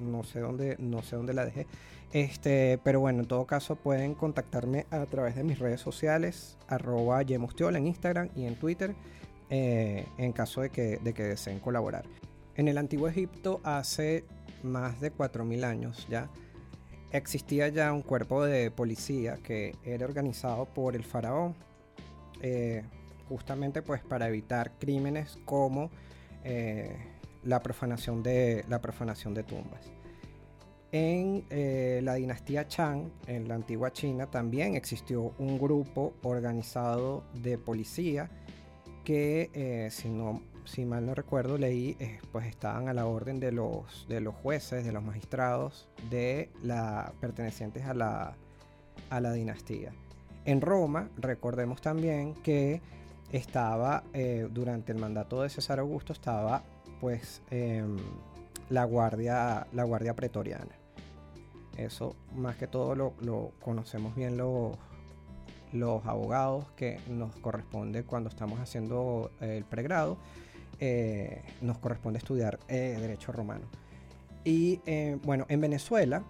no 0.03 0.25
sé 0.25 0.41
dónde, 0.41 0.77
no 0.79 1.03
sé 1.03 1.17
dónde 1.17 1.35
la 1.35 1.45
dejé. 1.45 1.67
Este, 2.13 2.79
pero 2.85 3.01
bueno, 3.01 3.21
en 3.21 3.27
todo 3.27 3.47
caso 3.47 3.77
pueden 3.77 4.15
contactarme 4.15 4.87
a 4.91 5.05
través 5.07 5.35
de 5.35 5.45
mis 5.45 5.59
redes 5.59 5.81
sociales, 5.81 6.59
arroba 6.69 7.23
Yemostiola 7.23 7.79
en 7.79 7.87
Instagram 7.87 8.29
y 8.37 8.45
en 8.45 8.57
Twitter, 8.57 8.95
eh, 9.49 10.07
en 10.19 10.33
caso 10.33 10.61
de 10.61 10.71
que, 10.71 10.99
de 11.03 11.15
que 11.15 11.23
deseen 11.23 11.59
colaborar. 11.59 12.05
En 12.55 12.69
el 12.69 12.77
antiguo 12.77 13.09
Egipto, 13.09 13.61
hace 13.65 14.25
más 14.63 15.01
de 15.01 15.13
4.000 15.13 15.65
años 15.65 16.07
ya, 16.11 16.29
existía 17.13 17.69
ya 17.69 17.93
un 17.93 18.03
cuerpo 18.03 18.45
de 18.45 18.71
policía 18.71 19.39
que 19.43 19.77
era 19.85 20.07
organizado 20.07 20.65
por 20.67 20.97
el 20.97 21.05
faraón, 21.05 21.55
eh, 22.41 22.83
justamente 23.29 23.83
pues 23.83 24.03
para 24.03 24.29
evitar 24.29 24.73
crímenes 24.79 25.39
como 25.45 25.91
eh, 26.43 26.97
la 27.45 27.61
profanación 27.63 28.23
de, 28.23 28.65
tumbas. 29.47 29.93
En 30.91 31.45
eh, 31.49 32.01
la 32.03 32.15
dinastía 32.15 32.67
Chang, 32.67 33.11
en 33.27 33.49
la 33.49 33.55
antigua 33.55 33.93
China, 33.93 34.27
también 34.31 34.75
existió 34.75 35.33
un 35.39 35.59
grupo 35.59 36.15
organizado 36.23 37.25
de 37.35 37.57
policía 37.57 38.31
que, 39.05 39.89
si, 39.91 40.09
no, 40.09 40.43
si 40.65 40.85
mal 40.85 41.07
no 41.07 41.15
recuerdo, 41.15 41.59
leí, 41.59 41.97
eh, 42.01 42.21
pues 42.31 42.47
estaban 42.47 42.89
a 42.89 42.95
la 42.95 43.07
orden 43.07 43.41
de 43.41 43.53
los, 43.53 44.07
de 44.09 44.21
los 44.21 44.35
jueces, 44.35 44.85
de 44.85 44.93
los 44.93 45.03
magistrados, 45.03 45.89
de 46.11 46.51
la, 46.63 47.13
pertenecientes 47.21 47.85
a 47.85 47.95
la, 47.95 48.35
a 49.11 49.21
la 49.21 49.33
dinastía. 49.33 49.93
En 50.45 50.61
Roma, 50.61 51.09
recordemos 51.17 51.81
también 51.81 52.35
que 52.35 52.81
estaba, 53.33 54.05
durante 54.51 54.93
el 54.93 54.99
mandato 54.99 55.43
de 55.43 55.49
César 55.49 55.79
Augusto, 55.79 56.13
estaba 56.13 56.63
pues 57.01 57.43
em, 57.51 57.97
la, 58.71 58.85
guardia, 58.85 59.67
la 59.73 59.83
guardia 59.83 60.15
pretoriana. 60.15 60.71
Eso 61.77 62.15
más 62.37 62.57
que 62.57 62.69
todo 62.69 62.95
lo, 62.95 63.53
conocemos 63.61 64.15
bien 64.15 64.37
los, 64.37 64.77
los 65.73 66.05
abogados 66.07 66.67
que 66.77 67.01
nos 67.09 67.35
corresponde 67.37 68.05
cuando 68.05 68.29
estamos 68.29 68.61
haciendo 68.61 69.33
el 69.41 69.65
pregrado. 69.65 70.17
Eh, 70.85 71.41
nos 71.61 71.79
corresponde 71.79 72.19
estudiar 72.19 72.59
eh, 72.67 72.99
Derecho 73.01 73.31
Romano. 73.31 73.67
Y 74.43 74.81
eh, 74.85 75.17
bueno, 75.23 75.47
en 75.49 75.61
Venezuela, 75.61 76.25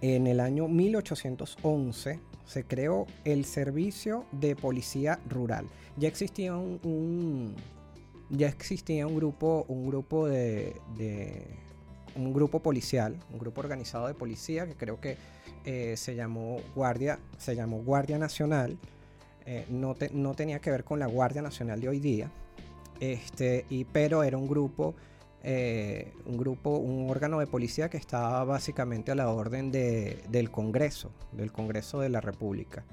en 0.00 0.28
el 0.28 0.38
año 0.38 0.68
1811, 0.68 2.20
se 2.46 2.64
creó 2.64 3.04
el 3.24 3.44
Servicio 3.44 4.26
de 4.30 4.54
Policía 4.54 5.18
Rural. 5.28 5.66
Ya 5.96 6.06
existía 6.06 6.54
un 6.54 7.56
ya 8.30 8.46
existía 8.46 9.08
un 9.08 9.16
grupo, 9.16 9.64
un 9.66 9.88
grupo 9.88 10.28
de, 10.28 10.76
un 12.14 12.32
grupo 12.32 12.60
policial, 12.60 13.16
un 13.32 13.40
grupo 13.40 13.60
organizado 13.60 14.06
de 14.06 14.14
policía 14.14 14.68
que 14.68 14.76
creo 14.76 15.00
que 15.00 15.16
se 15.96 16.14
llamó 16.14 16.60
Guardia, 16.76 17.18
se 17.38 17.56
llamó 17.56 17.78
Guardia 17.82 18.18
Nacional. 18.18 18.78
No, 19.68 19.96
no, 20.12 20.34
tenía 20.34 20.60
que 20.60 20.70
ver 20.70 20.84
con 20.84 21.00
la 21.00 21.06
Guardia 21.06 21.42
Nacional 21.42 21.80
de 21.80 21.88
hoy 21.88 21.98
día, 21.98 22.30
este, 23.02 23.66
y, 23.68 23.82
pero 23.82 24.22
era 24.22 24.38
un 24.38 24.46
grupo, 24.46 24.94
eh, 25.42 26.12
un 26.24 26.36
grupo, 26.36 26.76
un 26.76 27.10
órgano 27.10 27.40
de 27.40 27.48
policía 27.48 27.90
que 27.90 27.96
estaba 27.96 28.44
básicamente 28.44 29.10
a 29.10 29.16
la 29.16 29.28
orden 29.28 29.72
de, 29.72 30.22
del 30.28 30.52
Congreso, 30.52 31.10
del 31.32 31.50
Congreso 31.50 31.98
de 31.98 32.10
la 32.10 32.20
República. 32.20 32.84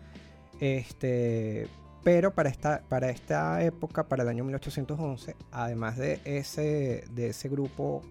Este, 0.59 1.67
pero 2.03 2.33
para 2.33 2.49
esta, 2.49 2.81
para 2.89 3.11
esta 3.11 3.63
época, 3.63 4.07
para 4.07 4.23
el 4.23 4.29
año 4.29 4.43
1811, 4.45 5.35
además 5.51 5.95
de 5.97 6.19
ese, 6.25 7.03
de 7.11 7.27
ese 7.27 7.47
grupo 7.47 8.01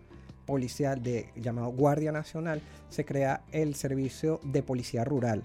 policial 0.46 1.02
de, 1.02 1.30
llamado 1.34 1.70
Guardia 1.70 2.12
Nacional, 2.12 2.62
se 2.90 3.04
crea 3.04 3.42
el 3.50 3.74
Servicio 3.74 4.38
de 4.44 4.62
Policía 4.62 5.02
Rural, 5.02 5.42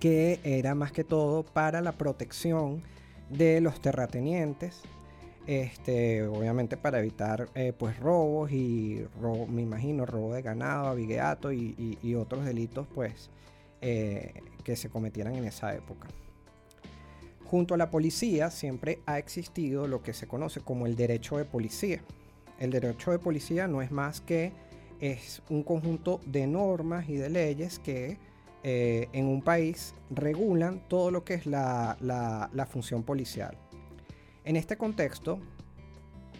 que 0.00 0.40
era 0.42 0.74
más 0.74 0.90
que 0.90 1.04
todo 1.04 1.42
para 1.42 1.82
la 1.82 1.92
protección 1.92 2.82
de 3.28 3.60
los 3.60 3.82
terratenientes, 3.82 4.80
este, 5.48 6.26
obviamente 6.26 6.76
para 6.76 6.98
evitar 6.98 7.48
eh, 7.54 7.72
pues 7.72 7.98
robos 7.98 8.52
y 8.52 9.02
me 9.48 9.62
imagino 9.62 10.04
robo 10.04 10.34
de 10.34 10.42
ganado, 10.42 10.88
avigueato 10.88 11.50
y, 11.52 12.14
otros 12.14 12.44
delitos 12.44 12.86
pues 12.94 13.30
eh, 13.80 14.42
que 14.62 14.76
se 14.76 14.90
cometieran 14.90 15.34
en 15.36 15.44
esa 15.44 15.74
época. 15.74 16.06
Junto 17.46 17.72
a 17.72 17.78
la 17.78 17.90
policía 17.90 18.50
siempre 18.50 18.98
ha 19.06 19.18
existido 19.18 19.88
lo 19.88 20.02
que 20.02 20.12
se 20.12 20.26
conoce 20.26 20.60
como 20.60 20.86
el 20.86 20.96
derecho 20.96 21.38
de 21.38 21.46
policía. 21.46 22.02
El 22.58 22.70
derecho 22.70 23.10
de 23.10 23.18
policía 23.18 23.66
no 23.66 23.80
es 23.80 23.90
más 23.90 24.20
que 24.20 24.52
es 25.00 25.40
un 25.48 25.62
conjunto 25.62 26.20
de 26.26 26.46
normas 26.46 27.08
y 27.08 27.16
de 27.16 27.30
leyes 27.30 27.78
que 27.78 28.18
eh, 28.64 29.08
en 29.14 29.28
un 29.28 29.40
país 29.40 29.94
regulan 30.10 30.82
todo 30.88 31.10
lo 31.10 31.24
que 31.24 31.32
es 31.32 31.46
la, 31.46 31.96
función 32.70 33.02
policial. 33.02 33.56
En 34.48 34.56
este 34.56 34.78
contexto, 34.78 35.40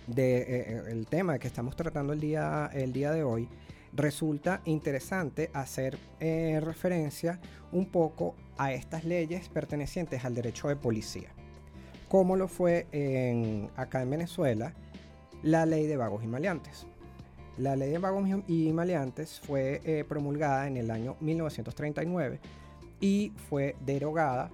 de, 0.07 0.39
eh, 0.39 0.83
el 0.89 1.07
tema 1.07 1.39
que 1.39 1.47
estamos 1.47 1.77
tratando 1.77 2.15
el 2.15 2.21
día, 2.21 2.71
el 2.73 2.91
día 2.95 3.13
de 3.13 3.23
hoy, 3.23 3.51
resulta 3.93 4.63
interesante 4.65 5.51
hacer 5.53 5.99
eh, 6.19 6.59
referencia 6.65 7.39
un 7.71 7.85
poco 7.85 8.35
a 8.57 8.73
estas 8.73 9.05
leyes 9.05 9.51
pertenecientes 9.51 10.25
al 10.25 10.35
derecho 10.35 10.69
de 10.69 10.77
policía. 10.77 11.29
Como 12.09 12.37
lo 12.37 12.49
fue 12.49 13.67
acá 13.77 14.01
en 14.01 14.09
Venezuela 14.09 14.73
la 15.43 15.67
ley 15.67 15.87
de 15.87 15.99
vagos 15.99 16.25
y 16.25 16.29
maleantes. 16.29 16.87
La 17.59 17.77
ley 17.77 17.91
de 17.91 17.99
vagos 17.99 18.27
y 18.47 18.73
maleantes 18.73 19.39
fue 19.39 19.83
eh, 19.85 20.07
promulgada 20.09 20.67
en 20.67 20.79
el 20.79 20.91
año 20.91 21.19
1939 21.21 22.41
y 23.03 23.35
fue 23.51 23.77
derogada 23.85 24.51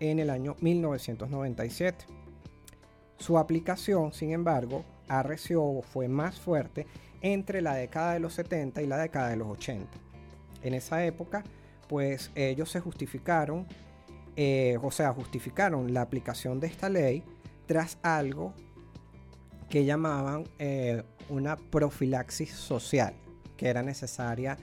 en 0.00 0.18
el 0.18 0.28
año 0.28 0.54
1997. 0.60 2.23
Su 3.24 3.38
aplicación, 3.38 4.12
sin 4.12 4.32
embargo, 4.32 4.84
arreció 5.08 5.80
fue 5.80 6.08
más 6.08 6.38
fuerte 6.38 6.86
entre 7.22 7.62
la 7.62 7.74
década 7.74 8.12
de 8.12 8.20
los 8.20 8.34
70 8.34 8.82
y 8.82 8.86
la 8.86 8.98
década 8.98 9.30
de 9.30 9.36
los 9.36 9.48
80. 9.48 9.88
En 10.62 10.74
esa 10.74 11.06
época, 11.06 11.42
pues 11.88 12.30
ellos 12.34 12.70
se 12.70 12.80
justificaron, 12.80 13.66
eh, 14.36 14.76
o 14.82 14.90
sea, 14.90 15.10
justificaron 15.14 15.94
la 15.94 16.02
aplicación 16.02 16.60
de 16.60 16.66
esta 16.66 16.90
ley 16.90 17.22
tras 17.64 17.96
algo 18.02 18.52
que 19.70 19.86
llamaban 19.86 20.44
eh, 20.58 21.02
una 21.30 21.56
profilaxis 21.56 22.50
social 22.50 23.14
que 23.56 23.68
era 23.68 23.82
necesaria 23.82 24.58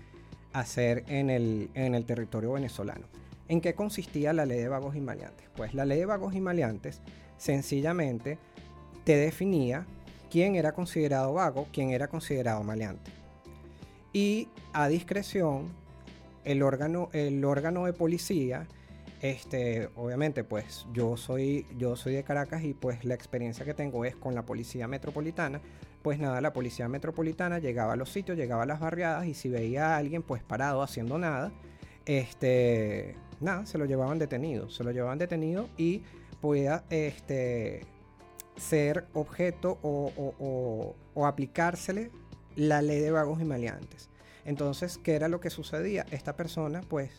hacer 0.54 1.04
en 1.08 1.32
el, 1.32 1.72
en 1.74 1.96
el 1.96 2.06
territorio 2.06 2.52
venezolano. 2.52 3.08
¿En 3.48 3.60
qué 3.60 3.74
consistía 3.74 4.34
la 4.34 4.46
ley 4.46 4.60
de 4.60 4.68
vagos 4.68 4.96
y 4.96 5.02
maleantes? 5.02 5.50
Pues 5.56 5.74
la 5.74 5.84
ley 5.84 5.98
de 5.98 6.06
vagos 6.06 6.36
y 6.36 6.42
maleantes 6.42 7.02
sencillamente 7.42 8.38
te 9.04 9.16
definía 9.16 9.86
quién 10.30 10.56
era 10.56 10.72
considerado 10.72 11.34
vago, 11.34 11.68
quién 11.74 11.92
era 11.92 12.08
considerado 12.08 12.64
maleante. 12.64 13.12
Y 14.14 14.50
a 14.74 14.88
discreción, 14.88 15.70
el 16.44 16.64
órgano, 16.64 17.10
el 17.14 17.44
órgano 17.46 17.86
de 17.86 17.94
policía, 17.94 18.68
este, 19.22 19.90
obviamente, 19.96 20.44
pues 20.44 20.88
yo 20.94 21.16
soy, 21.16 21.68
yo 21.78 21.96
soy 21.96 22.14
de 22.14 22.24
Caracas 22.24 22.64
y 22.64 22.74
pues 22.74 23.06
la 23.06 23.14
experiencia 23.14 23.64
que 23.66 23.74
tengo 23.74 24.04
es 24.04 24.16
con 24.16 24.34
la 24.34 24.44
policía 24.44 24.88
metropolitana. 24.88 25.62
Pues 26.02 26.18
nada, 26.18 26.42
la 26.42 26.52
policía 26.52 26.88
metropolitana 26.88 27.60
llegaba 27.60 27.94
a 27.94 27.96
los 27.96 28.10
sitios, 28.12 28.36
llegaba 28.36 28.64
a 28.64 28.66
las 28.66 28.80
barriadas 28.80 29.28
y 29.28 29.36
si 29.36 29.50
veía 29.50 29.94
a 29.94 29.98
alguien 29.98 30.24
pues 30.24 30.42
parado 30.42 30.82
haciendo 30.82 31.20
nada, 31.20 31.52
este, 32.06 33.16
nada, 33.40 33.68
se 33.68 33.78
lo 33.78 33.86
llevaban 33.86 34.18
detenido, 34.18 34.72
se 34.72 34.84
lo 34.84 34.90
llevaban 34.92 35.20
detenido 35.20 35.70
y 35.78 36.02
podía, 36.42 36.84
este, 36.90 37.86
ser 38.62 39.06
objeto 39.14 39.80
o, 39.82 40.96
aplicársele 41.26 42.12
la 42.56 42.82
ley 42.82 43.00
de 43.00 43.12
vagos 43.12 43.42
y 43.42 43.46
maleantes. 43.46 44.10
Entonces, 44.46 44.98
¿qué 44.98 45.16
era 45.16 45.28
lo 45.28 45.40
que 45.40 45.50
sucedía? 45.50 46.06
Esta 46.12 46.36
persona, 46.36 46.82
pues, 46.88 47.12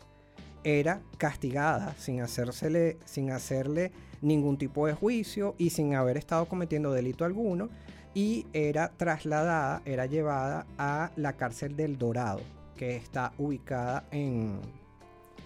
era 0.65 1.01
castigada 1.19 1.95
sin, 1.99 2.21
hacérsele, 2.21 2.97
sin 3.05 3.33
hacerle 3.33 3.91
ningún 4.21 4.57
tipo 4.57 4.87
de 4.87 4.95
juicio 4.95 5.55
y 5.59 5.71
sin 5.71 5.95
haber 5.95 6.17
estado 6.17 6.47
cometiendo 6.47 6.93
delito 6.93 7.25
alguno 7.25 7.69
y 8.15 8.47
era 8.53 8.93
trasladada, 8.97 9.83
era 9.85 10.07
llevada 10.07 10.67
a 10.79 11.11
la 11.17 11.33
cárcel 11.33 11.77
del 11.77 11.99
Dorado, 11.99 12.41
que 12.77 12.97
está 12.97 13.33
ubicada 13.39 14.05
en, 14.13 14.61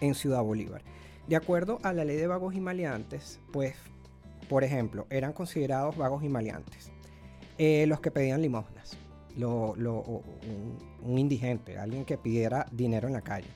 en 0.01 0.15
Ciudad 0.15 0.43
Bolívar. 0.43 0.83
De 1.29 1.37
acuerdo 1.37 1.79
a 1.83 1.93
la 1.93 2.05
ley 2.05 2.17
de 2.17 2.27
vagos 2.27 2.55
y 2.55 2.61
maleantes, 2.61 3.41
pues 3.53 3.77
por 4.49 4.65
ejemplo, 4.65 5.07
eran 5.11 5.33
considerados 5.33 5.97
vagos 5.97 6.23
y 6.23 6.29
maleantes. 6.29 6.91
Eh, 7.59 7.87
los 7.87 8.01
que 8.01 8.11
pedían 8.11 8.43
limosnas, 8.43 8.97
un, 9.37 11.19
indigente, 11.19 11.79
alguien 11.79 12.05
que 12.05 12.19
pidiera 12.19 12.67
dinero 12.71 13.09
en 13.09 13.15
la 13.15 13.23
calle. 13.23 13.49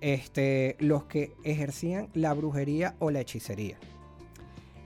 Este, 0.00 0.76
los 0.78 1.04
que 1.04 1.32
ejercían 1.42 2.08
la 2.12 2.34
brujería 2.34 2.96
o 2.98 3.10
la 3.10 3.20
hechicería. 3.20 3.78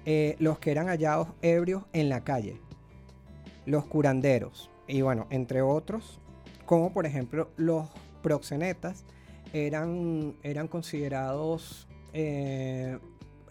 Eh, 0.05 0.37
los 0.39 0.59
que 0.59 0.71
eran 0.71 0.87
hallados 0.87 1.29
ebrios 1.43 1.85
en 1.93 2.09
la 2.09 2.23
calle. 2.23 2.61
Los 3.67 3.87
curanderos. 3.87 4.71
Y 4.87 5.03
bueno, 5.03 5.27
entre 5.31 5.63
otros, 5.63 6.21
como 6.67 6.93
por 6.93 7.07
ejemplo 7.07 7.51
los 7.57 7.89
proxenetas, 8.23 9.05
eran, 9.53 10.37
eran 10.43 10.69
considerados 10.69 11.89
eh, 12.13 12.99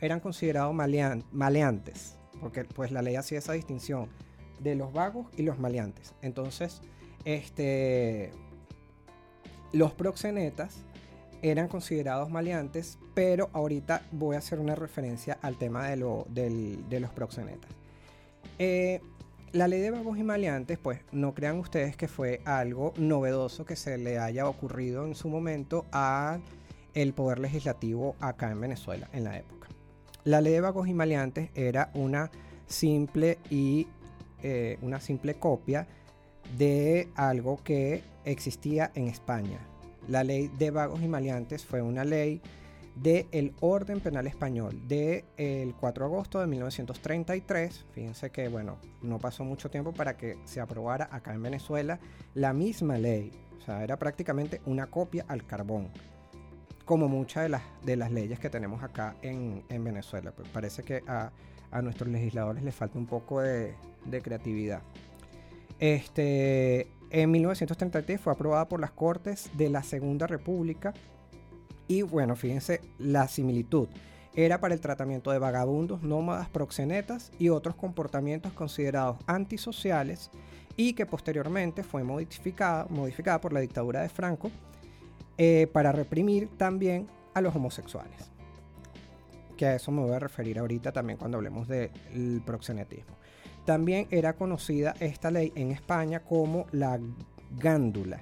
eran 0.01 0.19
considerados 0.19 0.73
maleantes, 0.73 2.17
porque 2.39 2.63
pues 2.63 2.91
la 2.91 3.01
ley 3.01 3.15
hacía 3.15 3.39
esa 3.39 3.53
distinción 3.53 4.09
de 4.59 4.75
los 4.75 4.93
vagos 4.93 5.27
y 5.37 5.43
los 5.43 5.59
maleantes. 5.59 6.13
Entonces, 6.21 6.81
este, 7.25 8.31
los 9.71 9.93
proxenetas 9.93 10.77
eran 11.41 11.67
considerados 11.67 12.29
maleantes, 12.29 12.99
pero 13.13 13.49
ahorita 13.53 14.03
voy 14.11 14.35
a 14.35 14.39
hacer 14.39 14.59
una 14.59 14.75
referencia 14.75 15.37
al 15.41 15.57
tema 15.57 15.87
de, 15.89 15.97
los 15.97 17.11
proxenetas. 17.11 17.71
Eh, 18.57 19.01
la 19.51 19.67
ley 19.67 19.79
de 19.79 19.91
vagos 19.91 20.17
y 20.17 20.23
maleantes, 20.23 20.77
pues 20.77 20.99
no 21.11 21.33
crean 21.33 21.57
ustedes 21.57 21.95
que 21.95 22.07
fue 22.07 22.41
algo 22.45 22.93
novedoso 22.97 23.65
que 23.65 23.75
se 23.75 23.97
le 23.97 24.19
haya 24.19 24.47
ocurrido 24.47 25.05
en 25.05 25.15
su 25.15 25.29
momento 25.29 25.85
al 25.91 26.41
poder 27.15 27.39
legislativo 27.39 28.15
acá 28.19 28.51
en 28.51 28.61
Venezuela 28.61 29.09
en 29.13 29.23
la 29.23 29.37
época. 29.37 29.58
La 30.25 30.41
ley 30.41 30.53
de 30.53 30.61
vagos 30.61 30.88
y 30.88 30.93
maleantes 30.93 31.49
era 31.55 31.91
una 31.93 32.29
simple 32.67 33.38
y 33.49 33.88
eh, 34.43 34.77
una 34.81 34.99
simple 34.99 35.35
copia 35.35 35.88
de 36.57 37.09
algo 37.15 37.61
que 37.63 38.03
existía 38.25 38.91
en 38.95 39.07
España. 39.07 39.59
La 40.07 40.23
ley 40.23 40.49
de 40.57 40.71
vagos 40.71 41.01
y 41.01 41.07
maleantes 41.07 41.65
fue 41.65 41.81
una 41.81 42.03
ley 42.03 42.41
del 42.95 43.53
orden 43.61 44.01
penal 44.01 44.27
español 44.27 44.88
del 44.88 45.23
el 45.38 45.73
4 45.75 46.05
de 46.05 46.13
agosto 46.13 46.39
de 46.41 46.47
1933. 46.47 47.85
Fíjense 47.91 48.29
que, 48.29 48.49
bueno, 48.49 48.77
no 49.01 49.19
pasó 49.19 49.43
mucho 49.43 49.69
tiempo 49.69 49.93
para 49.93 50.17
que 50.17 50.38
se 50.45 50.59
aprobara 50.59 51.07
acá 51.11 51.33
en 51.33 51.43
Venezuela 51.43 51.99
la 52.33 52.51
misma 52.53 52.97
ley. 52.97 53.31
O 53.57 53.61
sea, 53.61 53.83
era 53.83 53.97
prácticamente 53.97 54.61
una 54.65 54.88
copia 54.88 55.25
al 55.27 55.45
carbón 55.45 55.89
como 56.89 57.08
muchas 57.08 57.43
de 57.43 57.50
las, 57.50 57.62
de 57.86 57.96
las 57.96 58.12
leyes 58.12 58.39
que 58.39 58.50
tenemos 58.50 58.81
acá 58.81 59.13
en, 59.22 59.63
Venezuela. 59.69 60.31
Pues 60.31 60.50
parece 60.50 60.81
que 60.81 61.03
a, 61.05 61.31
nuestros 61.84 62.10
legisladores 62.10 62.63
les 62.63 62.74
falta 62.74 62.98
un 62.98 63.05
poco 63.05 63.41
de, 63.41 63.75
creatividad. 64.24 64.81
Este, 65.77 66.88
en 67.12 67.29
1933 67.29 68.19
fue 68.19 68.34
aprobada 68.34 68.67
por 68.67 68.79
las 68.79 68.89
Cortes 68.89 69.51
de 69.53 69.69
la 69.69 69.84
Segunda 69.84 70.25
República 70.25 70.96
y 71.88 72.01
bueno, 72.01 72.36
fíjense 72.36 72.81
la 72.98 73.27
similitud. 73.27 73.88
Era 74.34 74.60
para 74.60 74.74
el 74.74 74.81
tratamiento 74.81 75.29
de 75.29 75.38
vagabundos, 75.38 76.01
nómadas, 76.01 76.50
proxenetas 76.50 77.31
y 77.38 77.50
otros 77.50 77.75
comportamientos 77.75 78.51
considerados 78.53 79.17
antisociales 79.27 80.31
y 80.75 80.93
que 80.93 81.05
posteriormente 81.05 81.84
fue 81.84 82.03
modificada, 82.03 82.88
modificada 82.89 83.39
por 83.39 83.53
la 83.53 83.60
dictadura 83.60 84.01
de 84.01 84.10
Franco 84.10 84.50
eh, 85.41 85.67
para 85.72 85.93
reprimir 85.93 86.50
también 86.58 87.08
a 87.34 87.39
los 87.39 87.55
homosexuales. 87.55 88.29
Que 89.55 89.67
a 89.67 89.75
eso 89.75 89.89
me 89.89 90.01
voy 90.01 90.12
a 90.12 90.19
referir 90.19 90.60
ahorita 90.60 90.91
también 90.91 91.17
cuando 91.17 91.38
hablemos 91.38 91.65
del 91.69 92.41
proxenetismo. 92.46 93.15
También 93.63 94.10
era 94.12 94.34
conocida 94.34 94.96
esta 95.00 95.31
ley 95.31 95.53
en 95.55 95.72
España 95.72 96.19
como 96.19 96.65
la 96.74 97.00
gándula. 97.58 98.22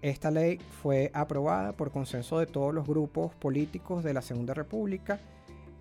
Esta 0.00 0.30
ley 0.30 0.60
fue 0.80 1.10
aprobada 1.12 1.72
por 1.72 1.90
consenso 1.90 2.38
de 2.38 2.46
todos 2.46 2.72
los 2.72 2.86
grupos 2.86 3.34
políticos 3.34 4.04
de 4.04 4.14
la 4.14 4.22
Segunda 4.22 4.54
República 4.54 5.18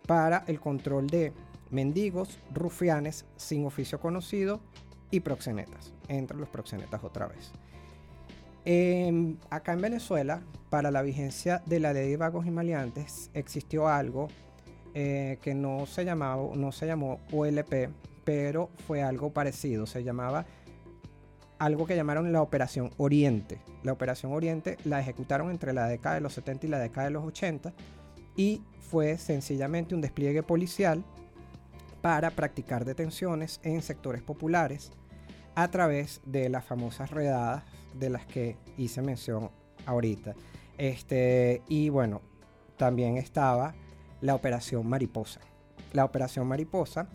para 0.08 0.44
el 0.48 0.60
control 0.60 1.06
de 1.06 1.34
mendigos, 1.70 2.40
rufianes 2.52 3.26
sin 3.36 3.68
oficio 3.68 4.00
conocido 4.00 4.60
y 5.12 5.20
proxenetas. 5.20 5.94
Entre 6.08 6.36
los 6.36 6.50
proxenetas 6.50 7.04
otra 7.04 7.28
vez. 7.28 7.52
Em, 8.66 9.38
acá 9.50 9.74
en 9.74 9.82
Venezuela, 9.82 10.42
para 10.70 10.90
la 10.90 11.02
vigencia 11.02 11.62
de 11.66 11.80
la 11.80 11.94
ley 11.94 12.10
de 12.10 12.18
vagos 12.18 12.46
y 12.46 12.52
maleantes, 12.52 13.30
existió 13.34 13.88
algo 13.88 14.30
eh, 14.94 15.38
que 15.42 15.54
no 15.54 15.86
se, 15.86 16.06
llamaba, 16.06 16.56
no 16.56 16.72
se 16.72 16.88
llamó 16.88 17.20
OLP, 17.32 17.90
pero 18.24 18.70
fue 18.88 19.04
algo 19.04 19.32
parecido. 19.32 19.86
Se 19.86 20.04
llamaba 20.04 20.46
algo 21.60 21.86
que 21.86 21.96
llamaron 21.96 22.32
la 22.32 22.42
Operación 22.42 22.92
Oriente. 22.98 23.60
La 23.84 23.92
Operación 23.92 24.32
Oriente 24.32 24.78
la 24.86 25.00
ejecutaron 25.00 25.50
entre 25.50 25.74
la 25.74 25.88
década 25.88 26.16
de 26.16 26.22
los 26.22 26.34
70 26.34 26.68
y 26.68 26.70
la 26.70 26.80
década 26.80 27.08
de 27.08 27.14
los 27.14 27.26
80 27.26 27.74
y 28.36 28.62
fue 28.80 29.18
sencillamente 29.18 29.94
un 29.96 30.02
despliegue 30.02 30.44
policial 30.44 31.04
para 32.02 32.32
practicar 32.32 32.86
detenciones 32.86 33.60
en 33.64 33.82
sectores 33.82 34.22
populares 34.22 34.92
a 35.56 35.70
través 35.70 36.22
de 36.26 36.50
las 36.50 36.66
famosas 36.66 37.12
redadas 37.12 37.64
de 37.96 38.10
las 38.10 38.26
que 38.26 38.58
hice 38.78 39.02
mención 39.02 39.50
ahorita. 39.86 40.36
Este, 40.78 41.62
y 41.68 41.90
bueno, 41.90 42.22
también 42.78 43.18
estaba 43.18 43.76
la 44.22 44.36
Operación 44.36 44.88
Mariposa. 44.88 45.42
La 45.92 46.06
Operación 46.06 46.48
Mariposa 46.48 47.08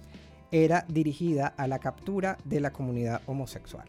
era 0.50 0.84
dirigida 0.88 1.48
a 1.48 1.66
la 1.66 1.78
captura 1.78 2.38
de 2.44 2.60
la 2.60 2.72
comunidad 2.72 3.22
homosexual. 3.26 3.86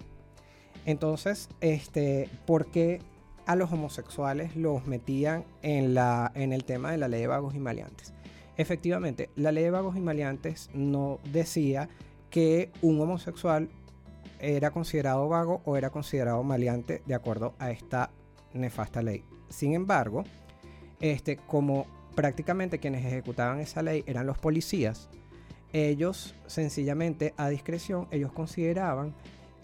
Entonces, 0.86 1.50
este, 1.62 2.30
¿por 2.46 2.72
qué 2.72 3.02
a 3.46 3.56
los 3.56 3.72
homosexuales 3.72 4.56
los 4.56 4.86
metían 4.88 5.46
en, 5.62 5.94
la, 5.94 6.32
en 6.36 6.54
el 6.54 6.64
tema 6.64 6.92
de 6.92 6.98
la 6.98 7.08
ley 7.08 7.22
de 7.22 7.28
vagos 7.28 7.56
y 7.56 7.60
maleantes? 7.60 8.14
Efectivamente, 8.58 9.30
la 9.36 9.52
ley 9.52 9.64
de 9.64 9.72
vagos 9.72 9.96
y 9.96 10.02
maleantes 10.02 10.70
no 10.74 11.20
decía 11.32 11.90
que 12.30 12.72
un 12.82 13.00
homosexual 13.00 13.70
era 14.40 14.72
considerado 14.72 15.28
vago 15.28 15.62
o 15.66 15.78
era 15.78 15.90
considerado 15.90 16.44
maleante 16.44 17.02
de 17.06 17.16
acuerdo 17.16 17.54
a 17.60 17.72
esta 17.72 18.12
nefasta 18.54 19.02
ley. 19.02 19.24
Sin 19.50 19.74
embargo, 19.74 20.24
este, 21.00 21.38
como 21.38 21.86
prácticamente 22.16 22.80
quienes 22.80 23.06
ejecutaban 23.06 23.60
esa 23.60 23.82
ley 23.82 24.04
eran 24.08 24.26
los 24.26 24.38
policías, 24.38 25.10
ellos 25.72 26.36
sencillamente 26.48 27.34
a 27.38 27.50
discreción, 27.50 28.08
ellos 28.12 28.32
consideraban 28.32 29.14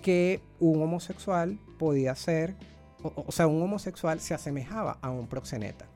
que 0.01 0.41
un 0.60 0.82
homosexual 0.82 1.60
podía 1.79 2.15
ser, 2.15 2.55
o, 3.01 3.25
o 3.27 3.32
sea, 3.32 3.48
un 3.48 3.62
homosexual 3.62 4.20
se 4.20 4.34
asemejaba 4.34 5.00
a 5.01 5.10
un 5.10 5.27
proxeneta. 5.27 5.88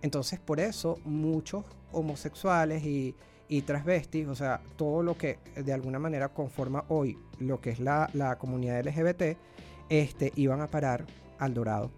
Entonces, 0.00 0.40
por 0.40 0.58
eso 0.58 0.98
muchos 1.04 1.64
homosexuales 1.92 2.82
y, 2.84 3.14
y 3.52 3.60
transvestis, 3.60 4.26
o 4.28 4.34
sea, 4.34 4.62
todo 4.76 5.02
lo 5.02 5.18
que 5.18 5.38
de 5.54 5.74
alguna 5.74 5.98
manera 5.98 6.30
conforma 6.30 6.86
hoy 6.88 7.18
lo 7.38 7.60
que 7.60 7.68
es 7.68 7.80
la, 7.80 8.08
la 8.14 8.38
comunidad 8.38 8.82
LGBT, 8.82 9.36
este, 9.90 10.32
iban 10.36 10.62
a 10.62 10.68
parar 10.68 11.04
al 11.38 11.52
Dorado 11.52 11.90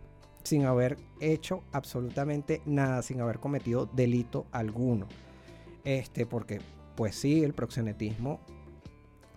sin 0.42 0.64
haber 0.64 0.96
hecho 1.20 1.62
absolutamente 1.70 2.60
nada, 2.66 3.02
sin 3.02 3.20
haber 3.20 3.38
cometido 3.38 3.86
delito 3.86 4.46
alguno. 4.50 5.06
Este, 5.84 6.26
porque, 6.26 6.60
pues 6.96 7.14
sí, 7.14 7.44
el 7.44 7.54
proxenetismo, 7.54 8.40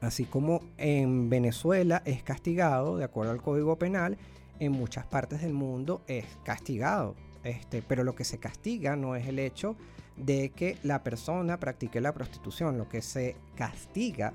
así 0.01 0.25
como 0.25 0.61
en 0.77 1.29
Venezuela 1.29 2.01
es 2.03 2.23
castigado 2.23 2.97
de 2.97 3.03
acuerdo 3.03 3.31
al 3.31 3.43
Código 3.43 3.77
Penal, 3.77 4.17
en 4.59 4.71
muchas 4.71 5.05
partes 5.05 5.43
del 5.43 5.53
mundo 5.53 6.01
es 6.07 6.25
castigado. 6.43 7.13
Este, 7.43 7.83
pero 7.83 8.03
lo 8.03 8.15
que 8.15 8.23
se 8.23 8.39
castiga 8.39 8.95
no 8.95 9.15
es 9.15 9.27
el 9.27 9.37
hecho 9.37 9.75
de 10.17 10.49
que 10.49 10.77
la 10.83 11.03
persona 11.03 11.59
practique 11.59 12.01
la 12.01 12.13
prostitución. 12.13 12.77
Lo 12.77 12.89
que 12.89 13.01
se 13.01 13.35
castiga 13.55 14.33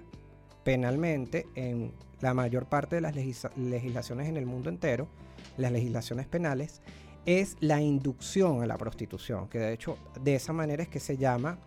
penalmente 0.65 1.47
en 1.55 1.93
la 2.21 2.35
mayor 2.35 2.67
parte 2.67 2.97
de 2.97 3.01
las 3.03 3.17
legislaciones 3.17 4.29
en 4.29 4.37
el 4.37 4.47
mundo 4.47 4.71
entero, 4.71 5.09
las 5.57 5.73
legislaciones 5.73 6.27
penales, 6.27 6.81
es 7.27 7.57
la 7.61 7.81
inducción 7.81 8.63
a 8.63 8.67
la 8.67 8.77
prostitución, 8.77 9.49
que 9.49 9.59
de 9.59 9.73
hecho 9.73 9.99
de 10.21 10.35
esa 10.35 10.53
manera 10.53 10.83
es 10.83 10.89
que 10.89 11.01
se 11.01 11.17
llama 11.17 11.59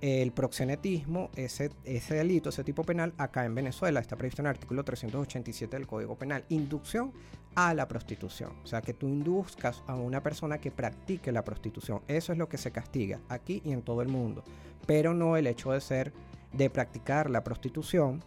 el 0.00 0.32
proxenetismo, 0.32 1.30
ese, 1.36 1.70
ese 1.84 2.14
delito, 2.14 2.48
ese 2.48 2.64
tipo 2.64 2.82
penal, 2.82 3.14
acá 3.18 3.44
en 3.44 3.54
Venezuela 3.54 4.00
está 4.00 4.16
previsto 4.16 4.42
en 4.42 4.46
el 4.46 4.50
artículo 4.50 4.82
387 4.82 5.76
del 5.76 5.86
Código 5.86 6.16
Penal, 6.16 6.44
inducción 6.48 7.12
a 7.54 7.74
la 7.74 7.88
prostitución, 7.88 8.52
o 8.62 8.66
sea, 8.66 8.80
que 8.80 8.94
tú 8.94 9.08
induzcas 9.08 9.82
a 9.86 9.94
una 9.94 10.22
persona 10.22 10.58
que 10.58 10.70
practique 10.70 11.32
la 11.32 11.44
prostitución, 11.44 12.00
eso 12.08 12.32
es 12.32 12.38
lo 12.38 12.48
que 12.48 12.58
se 12.58 12.70
castiga 12.70 13.20
aquí 13.28 13.62
y 13.64 13.72
en 13.72 13.82
todo 13.82 14.02
el 14.02 14.08
mundo, 14.08 14.42
pero 14.86 15.14
no 15.14 15.36
el 15.36 15.46
hecho 15.46 15.72
de 15.72 15.80
ser, 15.80 16.12
de 16.52 16.70
practicar 16.70 17.30
la 17.30 17.44
prostitución 17.44 18.22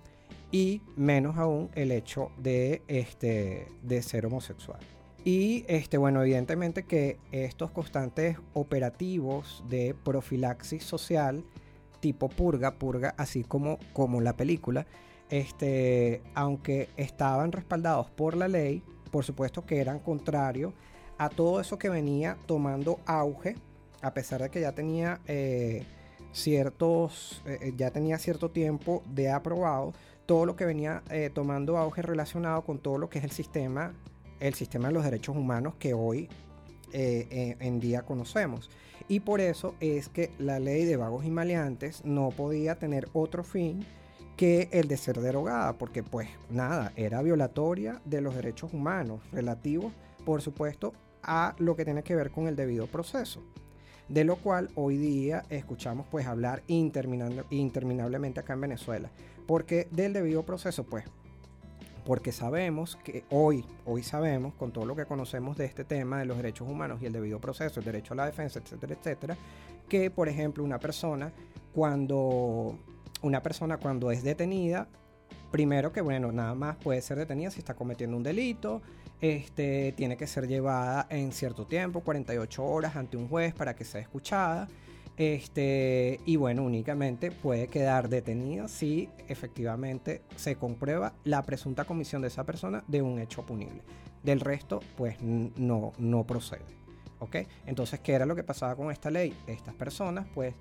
y 0.51 0.81
menos 0.95 1.37
aún 1.37 1.69
el 1.75 1.91
hecho 1.91 2.31
de, 2.37 2.81
este, 2.87 3.67
de 3.81 4.01
ser 4.01 4.25
homosexual. 4.25 4.79
Y 5.23 5.65
este, 5.67 5.97
bueno, 5.97 6.21
evidentemente 6.21 6.83
que 6.83 7.17
estos 7.31 7.71
constantes 7.71 8.37
operativos 8.53 9.63
de 9.67 9.95
profilaxis 10.03 10.83
social 10.83 11.43
tipo 11.99 12.29
purga, 12.29 12.75
purga, 12.75 13.15
así 13.17 13.43
como, 13.43 13.79
como 13.91 14.21
la 14.21 14.37
película, 14.37 14.85
este, 15.31 16.21
aunque 16.35 16.87
estaban 16.97 17.51
respaldados 17.51 18.11
por 18.11 18.37
la 18.37 18.47
ley, 18.47 18.83
por 19.15 19.23
supuesto 19.23 19.65
que 19.65 19.79
eran 19.79 19.99
contrarios 19.99 20.73
a 21.17 21.29
todo 21.29 21.61
eso 21.61 21.79
que 21.79 21.87
venía 21.87 22.35
tomando 22.47 22.99
auge, 23.05 23.55
a 24.01 24.13
pesar 24.13 24.41
de 24.41 24.49
que 24.49 24.59
ya 24.59 24.73
tenía 24.73 25.21
eh, 25.25 25.85
ciertos, 26.33 27.41
eh, 27.45 27.59
eh, 27.61 27.73
ya 27.77 27.91
tenía 27.91 28.17
cierto 28.17 28.51
tiempo 28.51 29.03
de 29.07 29.31
aprobado, 29.31 29.93
todo 30.25 30.45
lo 30.45 30.57
que 30.57 30.65
venía 30.65 31.01
tomando 31.33 31.77
auge 31.77 32.01
relacionado 32.01 32.63
con 32.63 32.77
todo 32.79 32.97
lo 32.97 33.09
que 33.09 33.19
es 33.19 33.23
el 33.23 33.31
sistema, 33.31 33.93
el 34.41 34.53
sistema 34.53 34.89
de 34.89 34.95
los 34.95 35.05
derechos 35.05 35.37
humanos 35.37 35.75
que 35.79 35.93
hoy 35.93 36.27
en 36.91 37.79
día 37.79 38.01
conocemos. 38.01 38.69
Y 39.07 39.21
por 39.21 39.39
eso 39.39 39.75
es 39.79 40.09
que 40.09 40.31
la 40.39 40.59
ley 40.59 40.83
de 40.83 40.97
vagos 40.97 41.23
y 41.23 41.31
maleantes 41.31 42.03
no 42.03 42.31
podía 42.31 42.75
tener 42.75 43.07
otro 43.13 43.45
fin 43.45 43.85
que 44.35 44.69
el 44.71 44.87
de 44.87 44.97
ser 44.97 45.19
derogada, 45.19 45.73
porque 45.73 46.03
pues 46.03 46.29
nada, 46.49 46.91
era 46.95 47.21
violatoria 47.21 48.01
de 48.05 48.21
los 48.21 48.35
derechos 48.35 48.73
humanos 48.73 49.21
relativos, 49.31 49.93
por 50.25 50.41
supuesto, 50.41 50.93
a 51.23 51.55
lo 51.57 51.75
que 51.75 51.85
tiene 51.85 52.03
que 52.03 52.15
ver 52.15 52.31
con 52.31 52.47
el 52.47 52.55
debido 52.55 52.87
proceso. 52.87 53.41
De 54.09 54.23
lo 54.23 54.35
cual 54.35 54.69
hoy 54.75 54.97
día 54.97 55.43
escuchamos 55.49 56.05
pues 56.11 56.27
hablar 56.27 56.61
interminablemente 56.67 58.39
acá 58.39 58.53
en 58.53 58.61
Venezuela. 58.61 59.09
Porque 59.47 59.87
del 59.91 60.13
debido 60.13 60.43
proceso 60.43 60.83
pues 60.83 61.05
porque 62.05 62.31
sabemos 62.31 62.97
que 63.03 63.23
hoy, 63.31 63.65
hoy 63.83 64.03
sabemos, 64.03 64.53
con 64.53 64.71
todo 64.71 64.85
lo 64.85 64.95
que 64.95 65.05
conocemos 65.05 65.57
de 65.57 65.65
este 65.65 65.83
tema 65.83 66.19
de 66.19 66.25
los 66.25 66.37
derechos 66.37 66.69
humanos 66.69 67.01
y 67.01 67.07
el 67.07 67.13
debido 67.13 67.39
proceso, 67.39 67.79
el 67.79 67.85
derecho 67.85 68.13
a 68.13 68.17
la 68.17 68.25
defensa, 68.27 68.59
etcétera, 68.59 68.93
etcétera, 68.93 69.37
que 69.89 70.11
por 70.11 70.29
ejemplo 70.29 70.63
una 70.63 70.79
persona 70.79 71.33
cuando 71.73 72.77
una 73.25 73.41
persona 73.41 73.77
cuando 73.77 74.11
es 74.11 74.23
detenida, 74.23 74.87
primero 75.51 75.91
que 75.91 76.01
bueno, 76.01 76.31
nada 76.31 76.53
más 76.53 76.77
puede 76.77 77.01
ser 77.01 77.17
detenida 77.17 77.49
si 77.49 77.59
está 77.59 77.73
cometiendo 77.73 78.15
un 78.15 78.23
delito, 78.23 78.81
este, 79.19 79.93
tiene 79.93 80.15
que 80.15 80.27
ser 80.27 80.47
llevada 80.47 81.07
en 81.09 81.31
cierto 81.31 81.65
tiempo, 81.65 82.01
48 82.01 82.63
horas 82.63 82.95
ante 82.95 83.17
un 83.17 83.27
juez 83.27 83.53
para 83.53 83.75
que 83.75 83.83
sea 83.83 84.01
escuchada. 84.01 84.67
Este, 85.17 86.19
y 86.25 86.35
bueno, 86.35 86.63
únicamente 86.63 87.31
puede 87.31 87.67
quedar 87.67 88.09
detenido 88.09 88.67
si 88.67 89.09
efectivamente 89.29 90.21
se 90.35 90.57
comprueba 90.57 91.13
la 91.23 91.41
presunta 91.43 91.85
comisión 91.85 92.21
de 92.21 92.27
esa 92.27 92.43
persona 92.43 92.83
de 92.87 93.01
un 93.01 93.19
hecho 93.19 93.45
punible. 93.45 93.81
Del 94.23 94.41
resto, 94.41 94.81
pues 94.97 95.21
no, 95.21 95.93
no 95.97 96.25
procede. 96.25 96.65
¿Ok? 97.19 97.37
Entonces, 97.65 98.01
¿qué 98.01 98.11
era 98.11 98.25
lo 98.25 98.35
que 98.35 98.43
pasaba 98.43 98.75
con 98.75 98.91
esta 98.91 99.09
ley? 99.09 99.33
Estas 99.47 99.73
personas, 99.73 100.27
pues, 100.35 100.53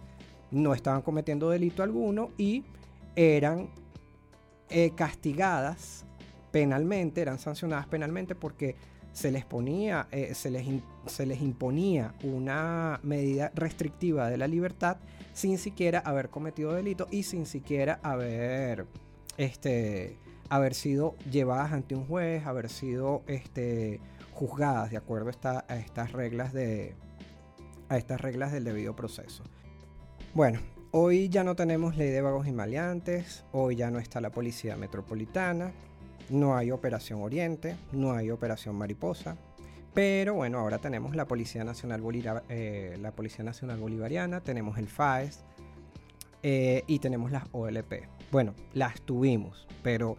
no 0.54 0.72
estaban 0.72 1.02
cometiendo 1.02 1.50
delito 1.50 1.82
alguno 1.82 2.30
y 2.38 2.64
eran 3.16 3.68
eh, 4.70 4.92
castigadas 4.96 6.04
penalmente, 6.50 7.20
eran 7.20 7.38
sancionadas 7.38 7.86
penalmente 7.86 8.34
porque 8.34 8.76
se 9.12 9.30
les 9.30 9.44
ponía, 9.44 10.08
eh, 10.10 10.34
se, 10.34 10.50
les 10.50 10.66
se 11.06 11.26
les 11.26 11.40
imponía 11.40 12.14
una 12.22 13.00
medida 13.02 13.52
restrictiva 13.54 14.28
de 14.28 14.36
la 14.36 14.48
libertad 14.48 14.96
sin 15.32 15.58
siquiera 15.58 16.00
haber 16.00 16.30
cometido 16.30 16.72
delito 16.72 17.06
y 17.10 17.24
sin 17.24 17.46
siquiera 17.46 18.00
haber, 18.02 18.86
este, 19.36 20.16
haber 20.48 20.74
sido 20.74 21.16
llevadas 21.30 21.72
ante 21.72 21.94
un 21.94 22.06
juez, 22.06 22.46
haber 22.46 22.68
sido 22.68 23.22
este, 23.26 24.00
juzgadas 24.32 24.90
de 24.90 24.96
acuerdo 24.96 25.30
a, 25.42 25.64
a 25.68 25.76
estas 25.76 26.12
reglas 26.12 26.52
de 26.52 26.94
a 27.88 27.96
estas 27.96 28.20
reglas 28.20 28.52
del 28.52 28.64
debido 28.64 28.96
proceso. 28.96 29.44
Bueno, 30.34 30.58
hoy 30.90 31.28
ya 31.28 31.44
no 31.44 31.54
tenemos 31.54 31.96
ley 31.96 32.10
de 32.10 32.20
vagos 32.20 32.48
y 32.48 32.50
maleantes, 32.52 33.44
hoy 33.52 33.76
ya 33.76 33.92
no 33.92 34.00
está 34.00 34.20
la 34.20 34.30
policía 34.30 34.76
metropolitana, 34.76 35.70
no 36.28 36.56
hay 36.56 36.72
Operación 36.72 37.22
Oriente, 37.22 37.76
no 37.92 38.14
hay 38.14 38.32
Operación 38.32 38.74
Mariposa, 38.74 39.36
pero 39.94 40.34
bueno, 40.34 40.58
ahora 40.58 40.78
tenemos 40.78 41.14
la 41.14 41.26
Policía 41.26 41.62
Nacional, 41.62 42.02
eh, 42.48 42.98
la 43.00 43.12
Policía 43.12 43.44
Nacional 43.44 43.78
Bolivariana, 43.78 44.40
tenemos 44.40 44.76
el 44.78 44.88
FAES, 44.88 45.44
Eh, 46.46 46.82
y 46.86 46.98
tenemos 46.98 47.30
las 47.32 47.44
OLP. 47.52 48.06
Bueno, 48.30 48.54
las 48.74 49.00
tuvimos, 49.00 49.66
pero 49.82 50.18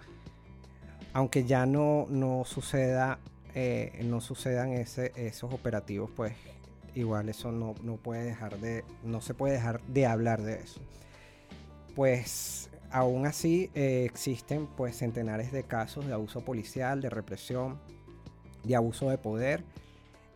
aunque 1.14 1.44
ya 1.44 1.68
no, 1.68 2.08
no 2.10 2.46
suceda, 2.46 3.20
eh, 3.54 4.02
no 4.06 4.22
sucedan 4.22 4.72
ese, 4.72 5.12
esos 5.18 5.54
operativos, 5.54 6.10
pues 6.16 6.34
igual 6.96 7.30
eso 7.30 7.52
no, 7.52 7.76
no, 7.84 7.98
puede 7.98 8.24
dejar 8.24 8.60
de, 8.60 8.84
no 9.04 9.22
se 9.22 9.34
puede 9.34 9.54
dejar 9.54 9.82
de 9.82 10.06
hablar 10.06 10.42
de 10.42 10.56
eso. 10.56 10.82
Pues 11.96 12.70
aún 12.90 13.26
así 13.26 13.70
eh, 13.76 14.06
existen 14.06 14.68
pues 14.68 14.98
centenares 14.98 15.52
de 15.52 15.64
casos 15.64 16.08
de 16.08 16.14
abuso 16.14 16.42
policial, 16.42 17.02
de 17.02 17.10
represión, 17.10 17.80
de 18.64 18.76
abuso 18.76 19.10
de 19.10 19.18
poder. 19.18 19.64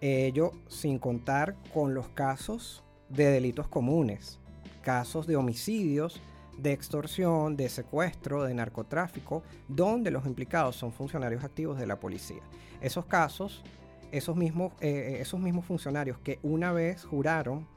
Ello 0.02 0.52
sin 0.68 1.00
contar 1.00 1.56
con 1.74 1.94
los 1.94 2.08
casos 2.10 2.84
de 3.10 3.26
delitos 3.26 3.68
comunes, 3.68 4.40
casos 4.82 5.28
de 5.28 5.36
homicidios, 5.36 6.22
de 6.58 6.74
extorsión, 6.74 7.56
de 7.56 7.70
secuestro, 7.70 8.44
de 8.44 8.54
narcotráfico, 8.54 9.44
donde 9.68 10.12
los 10.12 10.26
implicados 10.26 10.76
son 10.76 10.92
funcionarios 10.92 11.44
activos 11.44 11.80
de 11.80 11.88
la 11.88 12.00
policía. 12.00 12.42
Esos 12.82 13.06
casos, 13.06 13.64
esos 14.12 14.36
mismos, 14.36 14.74
eh, 14.82 15.18
esos 15.22 15.40
mismos 15.40 15.66
funcionarios 15.66 16.20
que 16.20 16.40
una 16.44 16.72
vez 16.72 17.04
juraron 17.04 17.68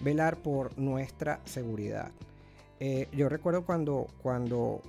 velar 0.00 0.36
por 0.36 0.78
nuestra 0.78 1.40
seguridad. 1.44 2.10
Eh, 2.78 3.08
yo 3.12 3.28
recuerdo 3.28 3.64
cuando, 3.64 4.06
cuando, 4.22 4.80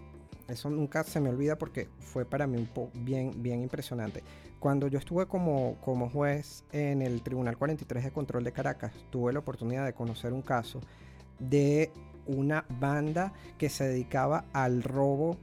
eso 0.48 0.70
nunca 0.70 1.04
se 1.04 1.20
me 1.20 1.30
olvida 1.30 1.58
porque 1.58 1.90
fue 2.00 2.26
para 2.26 2.48
mí 2.48 2.58
un 2.58 2.68
poco 2.68 2.92
bien, 2.96 3.44
bien 3.44 3.62
impresionante. 3.62 4.24
Cuando 4.60 4.88
yo 4.88 5.00
estuve 5.00 5.26
como, 5.26 5.76
como 5.82 6.10
juez 6.10 6.64
en 6.72 7.02
el 7.02 7.22
Tribunal 7.24 7.58
43 7.58 8.04
de 8.06 8.12
Control 8.12 8.44
de 8.44 8.52
Caracas, 8.52 8.94
tuve 9.10 9.34
la 9.34 9.40
oportunidad 9.40 9.86
de 9.86 9.94
conocer 9.94 10.34
un 10.34 10.42
caso 10.42 10.80
de 11.40 11.92
una 12.28 12.66
banda 12.80 13.34
que 13.58 13.70
se 13.70 13.86
dedicaba 13.86 14.46
al 14.54 14.84
robo 14.84 15.38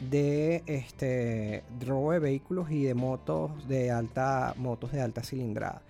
de 0.00 0.62
este 0.66 1.64
robo 1.80 2.12
de 2.12 2.18
vehículos 2.18 2.70
y 2.70 2.84
de 2.84 2.94
motos 2.94 3.68
de 3.68 3.90
alta 3.90 4.54
motos 4.56 4.92
de 4.92 5.00
alta 5.00 5.22
cilindrada. 5.22 5.82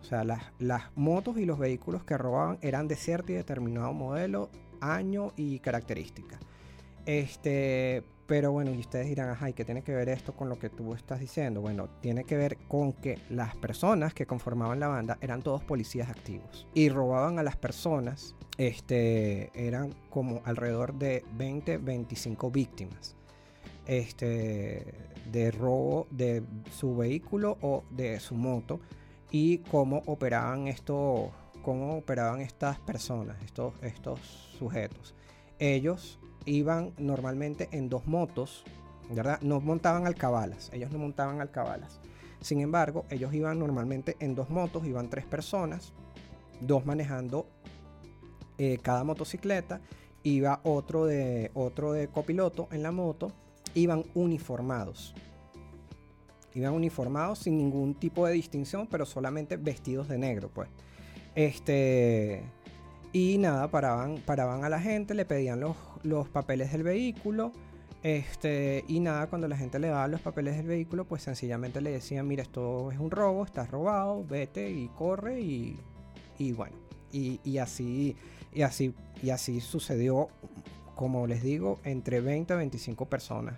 O 0.00 0.04
sea, 0.04 0.24
las, 0.24 0.42
las 0.58 0.84
motos 0.96 1.36
y 1.38 1.44
los 1.44 1.58
vehículos 1.58 2.04
que 2.04 2.16
robaban 2.16 2.58
eran 2.62 2.88
de 2.88 2.96
cierto 2.96 3.32
y 3.32 3.34
determinado 3.34 3.92
modelo, 3.92 4.48
año 4.80 5.32
y 5.36 5.58
característica. 5.58 6.38
Este, 7.06 8.02
pero 8.26 8.52
bueno, 8.52 8.72
y 8.72 8.78
ustedes 8.78 9.08
dirán, 9.08 9.30
ajá, 9.30 9.50
¿y 9.50 9.52
qué 9.52 9.64
tiene 9.64 9.82
que 9.82 9.92
ver 9.92 10.08
esto 10.08 10.34
con 10.34 10.48
lo 10.48 10.56
que 10.56 10.70
tú 10.70 10.94
estás 10.94 11.18
diciendo? 11.18 11.60
Bueno, 11.60 11.88
tiene 12.00 12.22
que 12.22 12.36
ver 12.36 12.56
con 12.68 12.92
que 12.92 13.18
las 13.28 13.56
personas 13.56 14.14
que 14.14 14.24
conformaban 14.24 14.78
la 14.78 14.86
banda 14.86 15.18
eran 15.20 15.42
todos 15.42 15.62
policías 15.64 16.08
activos 16.08 16.66
y 16.72 16.90
robaban 16.90 17.38
a 17.38 17.42
las 17.42 17.56
personas, 17.56 18.36
este, 18.56 19.50
eran 19.54 19.94
como 20.10 20.42
alrededor 20.44 20.94
de 20.94 21.24
20, 21.36 21.78
25 21.78 22.50
víctimas. 22.52 23.16
Este, 23.90 24.86
de 25.32 25.50
robo 25.50 26.06
de 26.12 26.44
su 26.70 26.96
vehículo 26.96 27.58
o 27.60 27.82
de 27.90 28.20
su 28.20 28.36
moto 28.36 28.78
y 29.32 29.58
cómo 29.58 30.04
operaban 30.06 30.68
estos, 30.68 31.30
cómo 31.64 31.96
operaban 31.96 32.40
estas 32.40 32.78
personas, 32.78 33.42
estos, 33.42 33.74
estos 33.82 34.20
sujetos. 34.56 35.16
Ellos 35.58 36.20
iban 36.44 36.92
normalmente 36.98 37.68
en 37.72 37.88
dos 37.88 38.06
motos, 38.06 38.62
¿verdad? 39.10 39.40
No 39.40 39.60
montaban 39.60 40.06
alcabalas, 40.06 40.70
ellos 40.72 40.92
no 40.92 41.00
montaban 41.00 41.40
alcabalas. 41.40 41.98
Sin 42.40 42.60
embargo, 42.60 43.06
ellos 43.10 43.34
iban 43.34 43.58
normalmente 43.58 44.16
en 44.20 44.36
dos 44.36 44.50
motos, 44.50 44.86
iban 44.86 45.10
tres 45.10 45.26
personas, 45.26 45.92
dos 46.60 46.86
manejando 46.86 47.48
eh, 48.56 48.78
cada 48.80 49.02
motocicleta, 49.02 49.80
iba 50.22 50.60
otro 50.62 51.06
de, 51.06 51.50
otro 51.54 51.92
de 51.92 52.06
copiloto 52.06 52.68
en 52.70 52.84
la 52.84 52.92
moto, 52.92 53.32
iban 53.74 54.04
uniformados. 54.14 55.14
Iban 56.54 56.74
uniformados 56.74 57.40
sin 57.40 57.56
ningún 57.56 57.94
tipo 57.94 58.26
de 58.26 58.32
distinción, 58.32 58.86
pero 58.86 59.06
solamente 59.06 59.56
vestidos 59.56 60.08
de 60.08 60.18
negro, 60.18 60.50
pues. 60.52 60.68
Este 61.34 62.42
y 63.12 63.38
nada, 63.38 63.68
paraban, 63.68 64.18
paraban 64.24 64.64
a 64.64 64.68
la 64.68 64.80
gente, 64.80 65.14
le 65.14 65.24
pedían 65.24 65.58
los, 65.58 65.76
los 66.04 66.28
papeles 66.28 66.70
del 66.70 66.84
vehículo. 66.84 67.52
Este, 68.02 68.84
y 68.88 69.00
nada, 69.00 69.26
cuando 69.26 69.48
la 69.48 69.56
gente 69.56 69.78
le 69.78 69.88
daba 69.88 70.06
los 70.08 70.20
papeles 70.20 70.56
del 70.56 70.66
vehículo, 70.66 71.04
pues 71.04 71.22
sencillamente 71.22 71.80
le 71.80 71.90
decían, 71.90 72.26
mira, 72.26 72.42
esto 72.42 72.90
es 72.92 72.98
un 72.98 73.10
robo, 73.10 73.44
estás 73.44 73.70
robado, 73.70 74.24
vete 74.24 74.70
y 74.70 74.88
corre 74.88 75.40
y, 75.40 75.76
y 76.38 76.52
bueno, 76.52 76.76
y, 77.12 77.40
y, 77.44 77.58
así, 77.58 78.16
y, 78.54 78.62
así, 78.62 78.94
y 79.22 79.30
así 79.30 79.60
sucedió, 79.60 80.28
como 80.94 81.26
les 81.26 81.42
digo, 81.42 81.78
entre 81.84 82.20
20 82.20 82.52
a 82.52 82.56
25 82.56 83.06
personas 83.06 83.56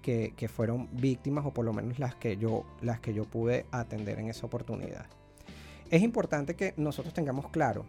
que, 0.00 0.34
que, 0.36 0.48
fueron 0.48 0.88
víctimas 0.92 1.46
o 1.46 1.52
por 1.52 1.64
lo 1.64 1.72
menos 1.72 1.98
las 1.98 2.14
que, 2.14 2.36
yo, 2.36 2.64
las 2.80 3.00
que 3.00 3.14
yo 3.14 3.24
pude 3.24 3.66
atender 3.70 4.18
en 4.18 4.28
esa 4.28 4.46
oportunidad. 4.46 5.06
Es 5.90 6.02
importante 6.02 6.56
que 6.56 6.74
nosotros 6.76 7.14
tengamos 7.14 7.48
claro 7.50 7.84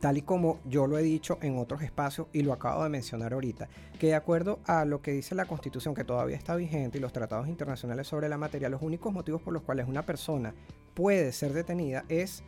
tal 0.00 0.16
y 0.16 0.22
como 0.22 0.60
yo 0.64 0.86
lo 0.86 0.98
he 0.98 1.02
dicho 1.02 1.38
en 1.42 1.58
otros 1.58 1.82
espacios 1.82 2.28
y 2.32 2.42
lo 2.42 2.52
acabo 2.52 2.84
de 2.84 2.88
mencionar 2.88 3.32
ahorita, 3.32 3.68
que 3.98 4.08
de 4.08 4.14
acuerdo 4.14 4.60
a 4.64 4.84
lo 4.84 5.02
que 5.02 5.12
dice 5.12 5.34
la 5.34 5.46
Constitución 5.46 5.94
que 5.94 6.04
todavía 6.04 6.36
está 6.36 6.54
vigente 6.54 6.98
y 6.98 7.00
los 7.00 7.12
tratados 7.12 7.48
internacionales 7.48 8.06
sobre 8.06 8.28
la 8.28 8.38
materia, 8.38 8.68
los 8.68 8.82
únicos 8.82 9.12
motivos 9.12 9.42
por 9.42 9.52
los 9.52 9.62
cuales 9.62 9.88
una 9.88 10.02
persona 10.02 10.54
puede 10.94 11.32
ser 11.32 11.52
detenida 11.52 12.04
es 12.08 12.42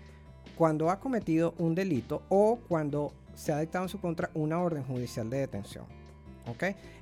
cuando 0.56 0.90
ha 0.90 1.00
cometido 1.00 1.54
un 1.58 1.74
delito 1.74 2.22
o 2.28 2.60
cuando 2.68 3.12
se 3.34 3.52
ha 3.52 3.58
dictado 3.58 3.84
en 3.84 3.88
su 3.88 4.00
contra 4.00 4.30
una 4.34 4.60
orden 4.60 4.84
judicial 4.84 5.30
de 5.30 5.38
detención. 5.38 5.86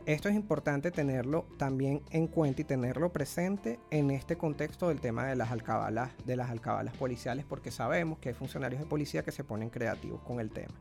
Esto 0.05 0.29
es 0.29 0.35
importante 0.35 0.91
tenerlo 0.91 1.47
también 1.57 2.03
en 2.11 2.27
cuenta 2.27 2.61
y 2.61 2.65
tenerlo 2.65 3.11
presente 3.13 3.79
en 3.91 4.11
este 4.11 4.37
contexto 4.37 4.89
del 4.89 5.01
tema 5.01 5.27
de 5.27 5.37
las 5.37 5.51
alcabalas, 5.51 6.11
de 6.27 6.37
las 6.37 6.51
alcabalas 6.51 6.95
policiales, 6.97 7.47
porque 7.49 7.71
sabemos 7.71 8.19
que 8.19 8.31
hay 8.31 8.35
funcionarios 8.35 8.81
de 8.81 8.87
policía 8.87 9.23
que 9.23 9.33
se 9.33 9.45
ponen 9.45 9.71
creativos 9.71 10.21
con 10.23 10.41
el 10.41 10.51
tema. 10.51 10.75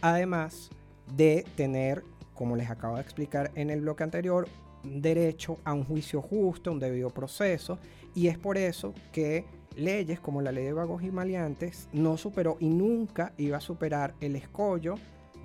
Además 0.00 0.70
de 1.14 1.44
tener, 1.56 2.02
como 2.34 2.56
les 2.56 2.70
acabo 2.70 2.96
de 2.96 3.02
explicar 3.02 3.50
en 3.54 3.68
el 3.68 3.82
bloque 3.82 4.04
anterior, 4.04 4.48
derecho 4.82 5.58
a 5.64 5.74
un 5.74 5.84
juicio 5.84 6.22
justo, 6.22 6.72
un 6.72 6.78
debido 6.78 7.10
proceso, 7.10 7.78
y 8.14 8.28
es 8.28 8.38
por 8.38 8.56
eso 8.56 8.94
que 9.12 9.44
leyes 9.76 10.20
como 10.20 10.42
la 10.42 10.52
ley 10.52 10.64
de 10.64 10.72
vagos 10.72 11.02
y 11.02 11.10
maleantes 11.10 11.88
no 11.92 12.16
superó 12.16 12.56
y 12.60 12.68
nunca 12.68 13.32
iba 13.38 13.58
a 13.58 13.60
superar 13.60 14.14
el 14.20 14.36
escollo 14.36 14.96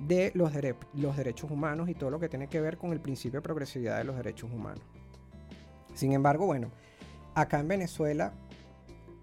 de 0.07 0.31
los, 0.35 0.53
derechos 0.53 1.49
humanos 1.49 1.89
y 1.89 1.93
todo 1.93 2.09
lo 2.09 2.19
que 2.19 2.29
tiene 2.29 2.47
que 2.47 2.59
ver 2.59 2.77
con 2.77 2.91
el 2.91 2.99
principio 2.99 3.39
de 3.39 3.43
progresividad 3.43 3.97
de 3.97 4.03
los 4.03 4.15
derechos 4.15 4.51
humanos. 4.51 4.83
Sin 5.93 6.11
embargo, 6.11 6.45
bueno, 6.45 6.69
acá 7.33 7.59
en 7.59 7.67
Venezuela, 7.67 8.33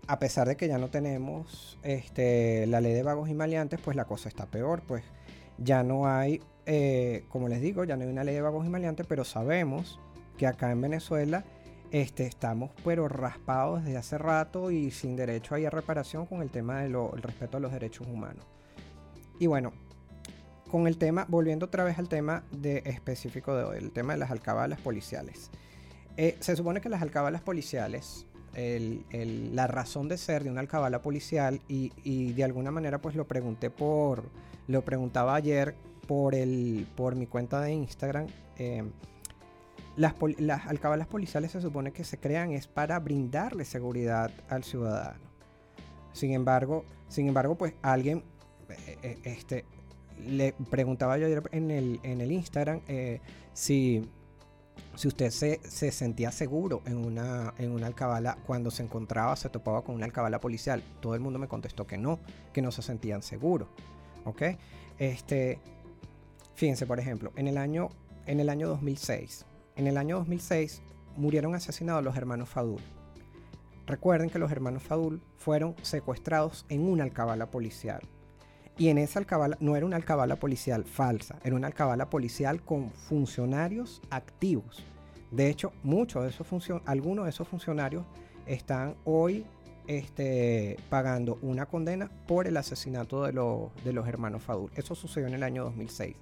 a 0.06 0.18
pesar 0.18 0.48
de 0.48 0.56
que 0.56 0.68
ya 0.68 0.78
no 0.78 0.88
tenemos 0.88 1.78
este, 1.82 2.66
la 2.66 2.80
ley 2.80 2.94
de 2.94 3.02
vagos 3.02 3.28
y 3.28 3.34
maleantes, 3.34 3.80
pues 3.80 3.96
la 3.96 4.06
cosa 4.06 4.28
está 4.28 4.46
peor, 4.46 4.82
pues 4.86 5.04
ya 5.58 5.82
no 5.82 6.06
hay, 6.06 6.40
eh, 6.64 7.24
como 7.28 7.48
les 7.48 7.60
digo, 7.60 7.84
ya 7.84 7.96
no 7.96 8.04
hay 8.04 8.08
una 8.08 8.24
ley 8.24 8.34
de 8.34 8.40
vagos 8.40 8.64
y 8.64 8.70
maleantes, 8.70 9.06
pero 9.06 9.24
sabemos 9.24 10.00
que 10.38 10.46
acá 10.46 10.70
en 10.70 10.80
Venezuela 10.80 11.44
este, 11.92 12.26
estamos 12.26 12.70
pero 12.84 13.06
raspados 13.06 13.84
desde 13.84 13.98
hace 13.98 14.18
rato 14.18 14.70
y 14.70 14.90
sin 14.90 15.14
derecho 15.14 15.54
a 15.54 15.70
reparación 15.70 16.24
con 16.24 16.40
el 16.40 16.50
tema 16.50 16.80
del 16.80 16.96
respeto 17.22 17.58
a 17.58 17.60
los 17.60 17.70
derechos 17.70 18.08
humanos. 18.08 18.44
Y 19.38 19.46
bueno, 19.46 19.72
con 20.70 20.86
el 20.86 20.96
tema, 20.96 21.26
volviendo 21.28 21.66
otra 21.66 21.84
vez 21.84 21.98
al 21.98 22.08
tema 22.08 22.44
de 22.50 22.78
específico 22.86 23.54
de 23.54 23.64
hoy, 23.64 23.76
el 23.76 23.92
tema 23.92 24.14
de 24.14 24.20
las 24.20 24.30
alcabalas 24.30 24.80
policiales. 24.80 25.50
Eh, 26.16 26.36
se 26.40 26.56
supone 26.56 26.80
que 26.80 26.88
las 26.88 27.02
alcabalas 27.02 27.42
policiales, 27.42 28.26
la 28.54 29.66
razón 29.66 30.08
de 30.08 30.16
ser 30.16 30.44
de 30.44 30.50
una 30.50 30.60
alcabala 30.60 31.02
policial, 31.02 31.60
y, 31.68 32.32
de 32.32 32.44
alguna 32.44 32.70
manera 32.70 33.02
pues 33.02 33.16
lo 33.16 33.26
pregunté 33.26 33.68
por, 33.68 34.24
lo 34.66 34.82
preguntaba 34.82 35.34
ayer 35.34 35.74
por, 36.06 36.34
el, 36.34 36.86
por 36.96 37.16
mi 37.16 37.26
cuenta 37.26 37.60
de 37.60 37.72
Instagram, 37.72 38.28
eh, 38.56 38.82
las, 39.96 40.14
las, 40.38 40.66
alcabalas 40.66 41.06
policiales 41.06 41.52
se 41.52 41.60
supone 41.60 41.92
que 41.92 42.04
se 42.04 42.18
crean 42.18 42.52
es 42.52 42.66
para 42.66 42.98
brindarle 42.98 43.64
seguridad 43.64 44.30
al 44.48 44.64
ciudadano. 44.64 45.20
Sin 46.12 46.32
embargo, 46.32 46.84
sin 47.08 47.28
embargo, 47.28 47.56
pues 47.56 47.74
alguien, 47.82 48.22
eh, 49.02 49.18
este, 49.24 49.64
le 50.26 50.52
preguntaba 50.70 51.18
yo 51.18 51.26
ayer 51.26 51.42
en 51.52 51.70
el, 51.70 52.00
en 52.02 52.20
el 52.20 52.32
Instagram 52.32 52.80
eh, 52.88 53.20
si, 53.52 54.08
si 54.94 55.08
usted 55.08 55.30
se, 55.30 55.60
se, 55.64 55.90
sentía 55.90 56.32
seguro 56.32 56.82
en 56.86 56.96
una, 56.96 57.54
en 57.58 57.72
una 57.72 57.86
alcabala 57.86 58.38
cuando 58.46 58.70
se 58.70 58.82
encontraba, 58.82 59.36
se 59.36 59.48
topaba 59.48 59.82
con 59.82 59.94
una 59.94 60.06
alcabala 60.06 60.40
policial. 60.40 60.82
Todo 61.00 61.14
el 61.14 61.20
mundo 61.20 61.38
me 61.38 61.48
contestó 61.48 61.86
que 61.86 61.98
no, 61.98 62.18
que 62.52 62.62
no 62.62 62.70
se 62.70 62.82
sentían 62.82 63.22
seguros. 63.22 63.68
Este, 64.98 65.58
fíjense, 66.54 66.86
por 66.86 67.00
ejemplo, 67.00 67.32
en 67.36 67.48
el 67.48 67.58
año, 67.58 67.88
en 68.26 68.40
el 68.40 68.48
año 68.48 68.68
2006, 68.68 69.46
en 69.76 69.86
el 69.86 69.96
año 69.96 70.18
2006 70.18 70.82
murieron 71.16 71.54
asesinados 71.54 72.04
los 72.04 72.16
hermanos 72.16 72.48
Fadul. 72.48 72.80
Recuerden 73.86 74.30
que 74.30 74.38
los 74.38 74.50
hermanos 74.50 74.82
Fadul 74.82 75.20
fueron 75.36 75.74
secuestrados 75.82 76.64
en 76.68 76.88
una 76.88 77.02
alcabala 77.04 77.50
policial 77.50 78.00
Y 78.78 78.88
en 78.88 78.98
esa 78.98 79.18
alcabala 79.18 79.58
no 79.60 79.76
era 79.76 79.84
una 79.84 79.96
alcabala 79.96 80.36
policial 80.36 80.84
falsa, 80.84 81.38
era 81.44 81.56
una 81.56 81.66
alcabala 81.66 82.08
policial 82.08 82.62
con 82.62 82.90
funcionarios 82.90 84.00
activos. 84.10 84.84
De 85.30 85.48
hecho, 85.48 85.72
muchos 85.82 86.22
de 86.22 86.28
esos 86.30 86.46
algunos 86.86 87.24
de 87.24 87.30
esos 87.30 87.48
funcionarios 87.48 88.04
están 88.46 88.94
hoy 89.04 89.44
este, 89.86 90.76
pagando 90.88 91.38
una 91.42 91.66
condena 91.66 92.10
por 92.26 92.46
el 92.46 92.56
asesinato 92.56 93.24
de, 93.24 93.32
de 93.84 93.92
los 93.92 94.08
hermanos 94.08 94.42
Fadul. 94.42 94.70
Eso 94.74 94.94
sucedió 94.94 95.26
en 95.26 95.34
el 95.34 95.42
año 95.42 95.64
2006. 95.64 96.16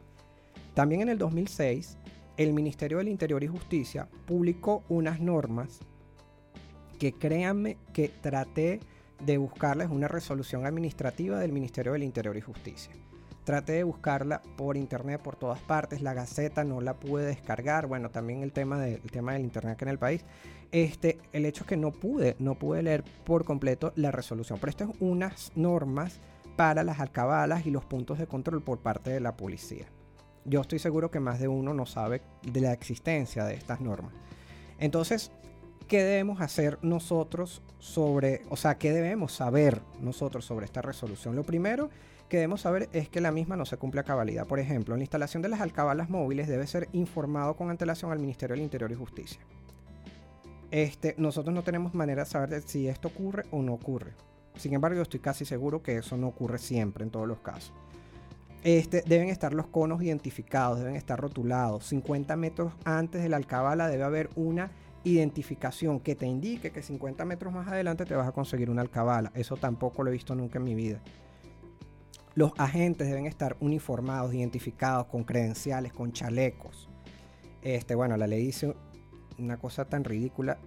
También 0.75 1.03
en 1.03 1.09
el 1.09 1.19
2006, 1.19 1.99
el 2.41 2.55
Ministerio 2.55 2.97
del 2.97 3.09
Interior 3.09 3.45
y 3.45 3.49
Justicia 3.49 4.09
publicó 4.25 4.83
unas 4.89 5.21
normas 5.21 5.81
que 6.99 7.13
créanme 7.13 7.77
que 7.93 8.09
traté 8.09 8.81
de 9.23 9.37
buscarles 9.37 9.91
una 9.91 10.09
resolución 10.09 10.65
administrativa 10.65 11.39
del 11.39 11.53
Ministerio 11.53 11.93
del 11.93 12.03
Interior 12.03 12.35
y 12.39 12.41
Justicia. 12.41 12.95
Traté 13.45 13.75
de 13.75 13.83
buscarla 13.85 14.41
por 14.57 14.79
internet 14.79 15.21
por 15.21 15.37
todas 15.37 15.61
partes, 15.61 16.01
la 16.01 16.15
Gaceta 16.15 16.65
no 16.65 16.81
la 16.81 16.95
pude 16.95 17.27
descargar, 17.27 17.87
bueno, 17.87 18.09
también 18.09 18.43
el 18.43 18.53
tema, 18.53 18.79
del 18.81 19.03
tema 19.03 19.35
del 19.35 19.43
internet 19.43 19.75
aquí 19.75 19.85
en 19.85 19.91
el 19.91 19.99
país. 19.99 20.25
Este, 20.73 21.19
el 21.35 21.45
hecho 21.45 21.65
es 21.65 21.69
que 21.69 21.77
no 21.77 21.93
pude, 21.93 22.37
no 22.39 22.55
pude 22.55 22.83
leer 22.83 23.05
por 23.27 23.45
completo 23.45 23.93
la 23.97 24.13
resolución, 24.13 24.59
pero 24.59 24.71
estas 24.71 24.89
es 24.89 24.97
unas 25.01 25.53
normas 25.57 26.21
para 26.57 26.85
las 26.85 27.01
alcabalas 27.01 27.67
y 27.67 27.71
los 27.71 27.85
puntos 27.85 28.19
de 28.19 28.27
control 28.27 28.63
por 28.63 28.79
parte 28.79 29.11
de 29.11 29.21
la 29.21 29.37
policía. 29.37 29.89
Yo 30.45 30.61
estoy 30.61 30.79
seguro 30.79 31.11
que 31.11 31.21
más 31.21 31.39
de 31.39 31.49
uno 31.49 31.75
no 31.75 31.87
sabe 31.87 32.23
de 32.43 32.61
la 32.61 32.73
existencia 32.73 33.45
de 33.45 33.55
estas 33.55 33.81
normas. 33.81 34.13
Entonces, 34.79 35.31
¿qué 35.89 36.03
debemos 36.03 36.41
hacer 36.41 36.79
nosotros 36.83 37.63
sobre, 37.79 38.43
o 38.49 38.57
sea, 38.57 38.79
qué 38.79 38.93
debemos 38.93 39.33
saber 39.33 39.83
nosotros 40.01 40.45
sobre 40.45 40.65
esta 40.65 40.83
resolución? 40.83 41.37
Lo 41.37 41.45
primero 41.45 41.91
que 42.31 42.39
debemos 42.39 42.63
saber 42.63 42.89
es 42.93 43.09
que 43.09 43.21
la 43.21 43.33
misma 43.33 43.57
no 43.57 43.67
se 43.67 43.77
cumple 43.77 44.01
a 44.01 44.05
cabalidad. 44.05 44.47
Por 44.47 44.61
ejemplo, 44.61 44.97
la 44.97 45.03
instalación 45.03 45.43
de 45.43 45.49
las 45.49 45.61
alcabalas 45.61 46.09
móviles 46.09 46.49
debe 46.49 46.67
ser 46.67 46.89
informado 46.93 47.57
con 47.57 47.69
antelación 47.69 48.13
al 48.13 48.21
Ministerio 48.21 48.55
del 48.55 48.63
Interior 48.63 48.91
y 48.91 48.95
Justicia. 48.95 49.41
Este, 50.71 51.15
nosotros 51.19 51.53
no 51.53 51.65
tenemos 51.65 51.93
manera 51.93 52.25
de 52.25 52.31
saber 52.31 52.63
si 52.65 52.87
esto 52.87 53.09
ocurre 53.09 53.43
o 53.51 53.61
no 53.61 53.75
ocurre. 53.75 54.13
Sin 54.57 54.73
embargo, 54.73 54.97
yo 54.97 55.03
estoy 55.03 55.21
casi 55.21 55.45
seguro 55.45 55.83
que 55.83 55.97
eso 55.97 56.17
no 56.17 56.29
ocurre 56.29 56.59
siempre 56.59 57.05
en 57.05 57.11
todos 57.11 57.27
los 57.27 57.41
casos. 57.41 57.75
Este, 58.63 59.03
deben 59.07 59.29
estar 59.31 59.55
los 59.55 59.67
conos 59.69 60.03
identificados, 60.03 60.79
deben 60.79 60.97
estar 60.97 61.19
rotulados. 61.19 61.87
50 61.87 62.37
metros 62.37 62.73
antes 62.85 63.23
de 63.23 63.29
la 63.29 63.37
alcabala 63.37 63.89
debe 63.89 64.03
haber 64.05 64.31
una 64.37 64.71
identificación 65.03 66.01
que 66.01 66.15
te 66.15 66.27
indique 66.27 66.71
que 66.71 66.83
50 66.83 67.25
metros 67.25 67.55
más 67.55 67.69
adelante 67.69 68.05
te 68.05 68.15
vas 68.15 68.29
a 68.29 68.33
conseguir 68.33 68.69
una 68.69 68.83
alcabala. 68.83 69.33
Eso 69.35 69.57
tampoco 69.57 70.03
lo 70.03 70.11
he 70.11 70.13
visto 70.13 70.35
nunca 70.35 70.59
en 70.59 70.65
mi 70.65 70.75
vida. 70.75 71.01
Los 72.35 72.53
agentes 72.59 73.09
deben 73.09 73.27
estar 73.27 73.57
uniformados, 73.61 74.35
identificados, 74.35 75.07
con 75.07 75.25
credenciales, 75.25 75.93
con 75.93 76.13
chalecos. 76.13 76.89
Este, 77.63 77.95
bueno, 77.95 78.17
la 78.17 78.27
ley 78.27 78.45
dice 78.45 78.75
una 79.39 79.57
cosa 79.57 79.87
tan 79.87 80.05
ridícula. 80.05 80.59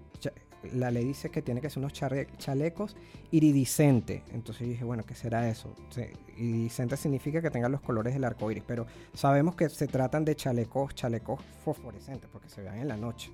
La 0.72 0.92
ley 0.92 1.06
dice 1.06 1.30
que 1.30 1.42
tiene 1.42 1.60
que 1.62 1.70
ser 1.70 1.80
unos 1.80 1.94
chalecos 1.94 2.96
iridiscentes. 3.32 4.22
Entonces 4.32 4.66
yo 4.66 4.72
dije, 4.72 4.86
bueno, 4.86 5.04
¿qué 5.06 5.16
será 5.16 5.50
eso? 5.50 5.74
Iridiscente 6.38 6.98
significa 6.98 7.42
que 7.42 7.52
tengan 7.52 7.72
los 7.72 7.82
colores 7.82 8.14
del 8.14 8.24
arco 8.24 8.50
iris, 8.50 8.64
pero 8.66 8.86
sabemos 9.14 9.56
que 9.56 9.70
se 9.70 9.88
tratan 9.88 10.24
de 10.26 10.36
chalecos, 10.36 10.96
chalecos 10.96 11.42
fosforescentes, 11.64 12.30
porque 12.32 12.50
se 12.50 12.62
vean 12.62 12.78
en 12.78 12.88
la 12.88 12.98
noche. 12.98 13.32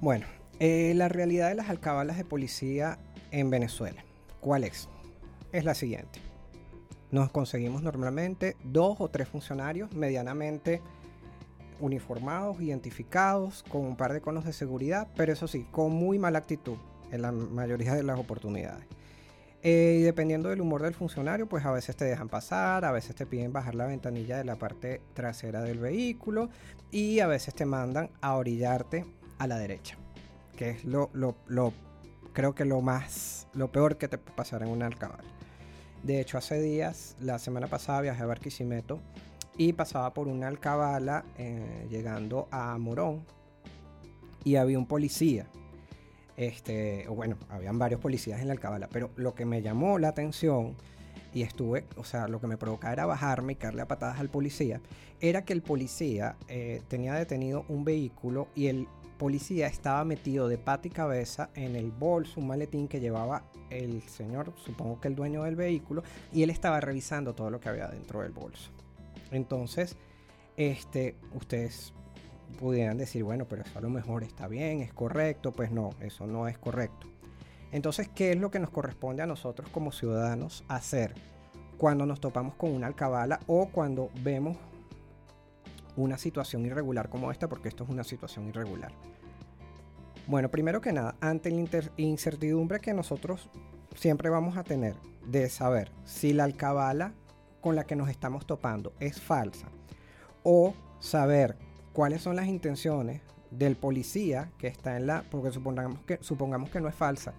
Bueno, 0.00 0.26
eh, 0.58 0.92
la 0.96 1.08
realidad 1.08 1.48
de 1.48 1.54
las 1.54 1.68
alcabalas 1.68 2.16
de 2.16 2.24
policía 2.24 2.98
en 3.30 3.50
Venezuela, 3.50 4.02
¿cuál 4.40 4.64
es? 4.64 4.88
Es 5.52 5.64
la 5.64 5.74
siguiente. 5.74 6.20
Nos 7.10 7.30
conseguimos 7.30 7.82
normalmente 7.82 8.56
dos 8.62 8.96
o 9.00 9.08
tres 9.08 9.28
funcionarios 9.28 9.92
medianamente 9.92 10.80
uniformados, 11.80 12.60
identificados, 12.60 13.64
con 13.68 13.82
un 13.82 13.96
par 13.96 14.12
de 14.12 14.20
conos 14.20 14.44
de 14.44 14.52
seguridad, 14.52 15.08
pero 15.16 15.32
eso 15.32 15.48
sí, 15.48 15.66
con 15.70 15.92
muy 15.92 16.18
mala 16.18 16.38
actitud 16.38 16.76
en 17.10 17.22
la 17.22 17.32
mayoría 17.32 17.94
de 17.94 18.02
las 18.02 18.18
oportunidades. 18.18 18.86
Eh, 19.62 19.98
y 20.00 20.02
dependiendo 20.02 20.48
del 20.48 20.62
humor 20.62 20.82
del 20.82 20.94
funcionario, 20.94 21.46
pues 21.46 21.66
a 21.66 21.70
veces 21.70 21.94
te 21.94 22.06
dejan 22.06 22.28
pasar, 22.28 22.84
a 22.84 22.92
veces 22.92 23.14
te 23.14 23.26
piden 23.26 23.52
bajar 23.52 23.74
la 23.74 23.86
ventanilla 23.86 24.38
de 24.38 24.44
la 24.44 24.56
parte 24.56 25.02
trasera 25.12 25.60
del 25.60 25.78
vehículo 25.78 26.48
y 26.90 27.20
a 27.20 27.26
veces 27.26 27.54
te 27.54 27.66
mandan 27.66 28.10
a 28.22 28.36
orillarte 28.36 29.04
a 29.38 29.46
la 29.46 29.58
derecha, 29.58 29.98
que 30.56 30.70
es 30.70 30.84
lo, 30.84 31.10
lo, 31.12 31.36
lo 31.46 31.74
creo 32.32 32.54
que 32.54 32.64
lo 32.64 32.80
más, 32.80 33.48
lo 33.52 33.70
peor 33.70 33.98
que 33.98 34.08
te 34.08 34.16
puede 34.16 34.34
pasar 34.34 34.62
en 34.62 34.68
una 34.68 34.86
alcabala. 34.86 35.24
De 36.02 36.20
hecho, 36.20 36.38
hace 36.38 36.58
días, 36.60 37.16
la 37.20 37.38
semana 37.38 37.66
pasada 37.66 38.00
viajé 38.00 38.22
a 38.22 38.26
Barquisimeto 38.26 39.00
y 39.60 39.74
pasaba 39.74 40.14
por 40.14 40.26
una 40.26 40.48
alcabala 40.48 41.22
eh, 41.36 41.86
llegando 41.90 42.48
a 42.50 42.78
Morón 42.78 43.26
y 44.42 44.56
había 44.56 44.78
un 44.78 44.86
policía. 44.86 45.48
Este, 46.38 47.06
bueno, 47.08 47.36
habían 47.50 47.78
varios 47.78 48.00
policías 48.00 48.40
en 48.40 48.46
la 48.46 48.54
alcabala, 48.54 48.88
pero 48.90 49.10
lo 49.16 49.34
que 49.34 49.44
me 49.44 49.60
llamó 49.60 49.98
la 49.98 50.08
atención 50.08 50.76
y 51.34 51.42
estuve, 51.42 51.84
o 51.96 52.04
sea, 52.04 52.26
lo 52.26 52.40
que 52.40 52.46
me 52.46 52.56
provocaba 52.56 52.94
era 52.94 53.04
bajarme 53.04 53.52
y 53.52 53.56
caerle 53.56 53.82
a 53.82 53.86
patadas 53.86 54.18
al 54.18 54.30
policía, 54.30 54.80
era 55.20 55.44
que 55.44 55.52
el 55.52 55.60
policía 55.60 56.36
eh, 56.48 56.80
tenía 56.88 57.12
detenido 57.12 57.66
un 57.68 57.84
vehículo 57.84 58.48
y 58.54 58.68
el 58.68 58.88
policía 59.18 59.66
estaba 59.66 60.02
metido 60.06 60.48
de 60.48 60.56
pata 60.56 60.88
y 60.88 60.90
cabeza 60.90 61.50
en 61.54 61.76
el 61.76 61.90
bolso, 61.90 62.40
un 62.40 62.46
maletín 62.46 62.88
que 62.88 62.98
llevaba 62.98 63.42
el 63.68 64.00
señor, 64.04 64.54
supongo 64.56 65.02
que 65.02 65.08
el 65.08 65.16
dueño 65.16 65.42
del 65.42 65.56
vehículo, 65.56 66.02
y 66.32 66.44
él 66.44 66.48
estaba 66.48 66.80
revisando 66.80 67.34
todo 67.34 67.50
lo 67.50 67.60
que 67.60 67.68
había 67.68 67.88
dentro 67.88 68.22
del 68.22 68.32
bolso. 68.32 68.70
Entonces, 69.30 69.96
este, 70.56 71.16
ustedes 71.34 71.92
pudieran 72.58 72.98
decir, 72.98 73.24
bueno, 73.24 73.46
pero 73.48 73.62
eso 73.62 73.78
a 73.78 73.82
lo 73.82 73.90
mejor 73.90 74.22
está 74.24 74.48
bien, 74.48 74.80
es 74.80 74.92
correcto, 74.92 75.52
pues 75.52 75.70
no, 75.70 75.90
eso 76.00 76.26
no 76.26 76.48
es 76.48 76.58
correcto. 76.58 77.06
Entonces, 77.72 78.08
¿qué 78.08 78.32
es 78.32 78.36
lo 78.36 78.50
que 78.50 78.58
nos 78.58 78.70
corresponde 78.70 79.22
a 79.22 79.26
nosotros 79.26 79.68
como 79.70 79.92
ciudadanos 79.92 80.64
hacer 80.68 81.14
cuando 81.78 82.04
nos 82.04 82.20
topamos 82.20 82.54
con 82.56 82.72
una 82.72 82.88
alcabala 82.88 83.40
o 83.46 83.68
cuando 83.68 84.10
vemos 84.22 84.56
una 85.96 86.18
situación 86.18 86.66
irregular 86.66 87.08
como 87.08 87.30
esta, 87.30 87.48
porque 87.48 87.68
esto 87.68 87.84
es 87.84 87.90
una 87.90 88.04
situación 88.04 88.48
irregular. 88.48 88.92
Bueno, 90.26 90.50
primero 90.50 90.80
que 90.80 90.92
nada, 90.92 91.16
ante 91.20 91.50
la 91.50 91.66
incertidumbre 91.96 92.80
que 92.80 92.94
nosotros 92.94 93.48
siempre 93.96 94.30
vamos 94.30 94.56
a 94.56 94.64
tener 94.64 94.94
de 95.26 95.48
saber 95.48 95.90
si 96.04 96.32
la 96.32 96.44
alcabala 96.44 97.14
con 97.60 97.76
la 97.76 97.84
que 97.84 97.96
nos 97.96 98.08
estamos 98.08 98.46
topando 98.46 98.92
es 99.00 99.20
falsa 99.20 99.68
o 100.42 100.74
saber 100.98 101.56
cuáles 101.92 102.22
son 102.22 102.36
las 102.36 102.46
intenciones 102.46 103.22
del 103.50 103.76
policía 103.76 104.50
que 104.58 104.68
está 104.68 104.96
en 104.96 105.06
la, 105.06 105.24
porque 105.30 105.50
supongamos 105.50 106.00
que, 106.00 106.18
supongamos 106.20 106.70
que 106.70 106.80
no 106.80 106.88
es 106.88 106.94
falsa, 106.94 107.34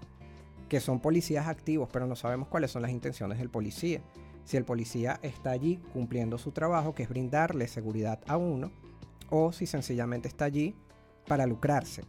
que 0.67 0.79
son 0.79 0.99
policías 0.99 1.47
activos, 1.47 1.89
pero 1.91 2.05
no 2.05 2.15
sabemos 2.15 2.47
cuáles 2.47 2.71
son 2.71 2.81
las 2.81 2.91
intenciones 2.91 3.37
del 3.37 3.49
policía 3.49 4.01
si 4.43 4.57
el 4.57 4.65
policía 4.65 5.19
está 5.21 5.51
allí 5.51 5.79
cumpliendo 5.93 6.37
su 6.37 6.51
trabajo, 6.51 6.93
que 6.95 7.03
es 7.03 7.09
brindarle 7.09 7.67
seguridad 7.67 8.19
a 8.27 8.37
uno, 8.37 8.71
o 9.29 9.51
si 9.51 9.65
sencillamente 9.65 10.27
está 10.27 10.45
allí 10.45 10.75
para 11.27 11.45
lucrarse, 11.45 12.03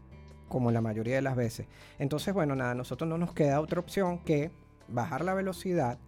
como 0.48 0.70
la 0.70 0.80
mayoría 0.80 1.14
de 1.14 1.22
las 1.22 1.36
veces. 1.36 1.66
Entonces, 1.98 2.34
bueno, 2.34 2.56
nada, 2.56 2.74
nosotros 2.74 3.08
no 3.08 3.18
nos 3.18 3.32
queda 3.32 3.60
otra 3.60 3.80
opción 3.80 4.18
que 4.18 4.50
bajar 4.88 5.24
la 5.24 5.34
velocidad, 5.34 5.98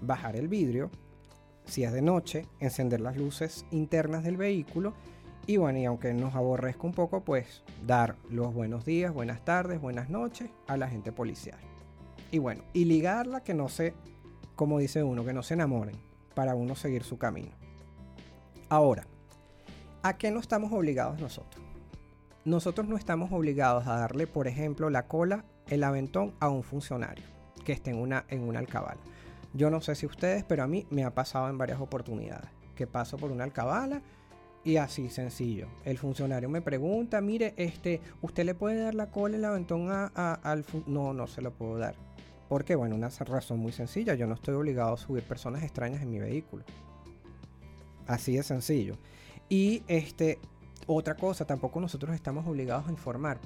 bajar 0.00 0.36
el 0.36 0.48
vidrio, 0.48 0.90
si 1.64 1.84
es 1.84 1.92
de 1.92 2.02
noche, 2.02 2.46
encender 2.60 3.00
las 3.00 3.16
luces 3.16 3.66
internas 3.70 4.24
del 4.24 4.36
vehículo 4.36 4.94
y 5.46 5.56
bueno, 5.56 5.78
y 5.78 5.84
aunque 5.84 6.14
nos 6.14 6.34
aborrezca 6.34 6.86
un 6.86 6.92
poco, 6.92 7.22
pues 7.24 7.64
dar 7.84 8.16
los 8.30 8.54
buenos 8.54 8.84
días, 8.84 9.12
buenas 9.12 9.44
tardes, 9.44 9.80
buenas 9.80 10.08
noches 10.08 10.50
a 10.68 10.76
la 10.76 10.88
gente 10.88 11.10
policial. 11.10 11.58
Y 12.30 12.38
bueno, 12.38 12.62
y 12.72 12.84
ligarla 12.84 13.42
que 13.42 13.52
no 13.52 13.68
se 13.68 13.94
como 14.56 14.78
dice 14.78 15.02
uno, 15.02 15.24
que 15.24 15.32
no 15.32 15.42
se 15.42 15.54
enamoren 15.54 15.96
para 16.34 16.54
uno 16.54 16.74
seguir 16.76 17.04
su 17.04 17.18
camino. 17.18 17.50
Ahora, 18.68 19.06
¿a 20.02 20.16
qué 20.16 20.30
no 20.30 20.40
estamos 20.40 20.72
obligados 20.72 21.20
nosotros? 21.20 21.64
Nosotros 22.44 22.88
no 22.88 22.96
estamos 22.96 23.32
obligados 23.32 23.86
a 23.86 23.96
darle, 23.96 24.26
por 24.26 24.48
ejemplo, 24.48 24.90
la 24.90 25.06
cola, 25.06 25.44
el 25.68 25.84
aventón 25.84 26.34
a 26.40 26.48
un 26.48 26.62
funcionario 26.62 27.24
que 27.64 27.72
esté 27.72 27.90
en 27.90 27.98
una, 27.98 28.24
en 28.28 28.42
una 28.42 28.58
alcabala. 28.58 29.00
Yo 29.54 29.70
no 29.70 29.80
sé 29.80 29.94
si 29.94 30.06
ustedes, 30.06 30.44
pero 30.44 30.62
a 30.62 30.66
mí 30.66 30.86
me 30.90 31.04
ha 31.04 31.14
pasado 31.14 31.48
en 31.48 31.58
varias 31.58 31.80
oportunidades 31.80 32.50
que 32.74 32.86
paso 32.86 33.18
por 33.18 33.30
una 33.30 33.44
alcabala 33.44 34.02
y 34.64 34.76
así 34.76 35.10
sencillo. 35.10 35.68
El 35.84 35.98
funcionario 35.98 36.48
me 36.48 36.62
pregunta, 36.62 37.20
mire, 37.20 37.54
este, 37.56 38.00
¿usted 38.22 38.44
le 38.44 38.54
puede 38.54 38.80
dar 38.82 38.94
la 38.94 39.10
cola, 39.10 39.36
el 39.36 39.44
aventón 39.44 39.90
a, 39.90 40.06
al... 40.34 40.64
No, 40.86 41.12
no 41.12 41.26
se 41.26 41.42
lo 41.42 41.52
puedo 41.52 41.78
dar 41.78 41.94
porque, 42.52 42.74
bueno, 42.76 42.96
una 42.96 43.08
razón 43.08 43.60
muy 43.60 43.72
sencilla, 43.72 44.12
yo 44.12 44.26
no 44.26 44.34
estoy 44.34 44.54
obligado 44.54 44.92
a 44.92 44.98
subir 44.98 45.22
personas 45.22 45.62
extrañas 45.62 46.02
en 46.02 46.10
mi 46.10 46.18
vehículo. 46.18 46.64
Así 48.06 48.36
de 48.36 48.42
sencillo. 48.42 48.98
Y 49.48 49.82
este, 49.88 50.38
otra 50.86 51.14
cosa, 51.14 51.46
tampoco 51.46 51.80
nosotros 51.80 52.14
estamos 52.14 52.46
obligados 52.46 52.86
a 52.88 52.90
informar 52.90 53.38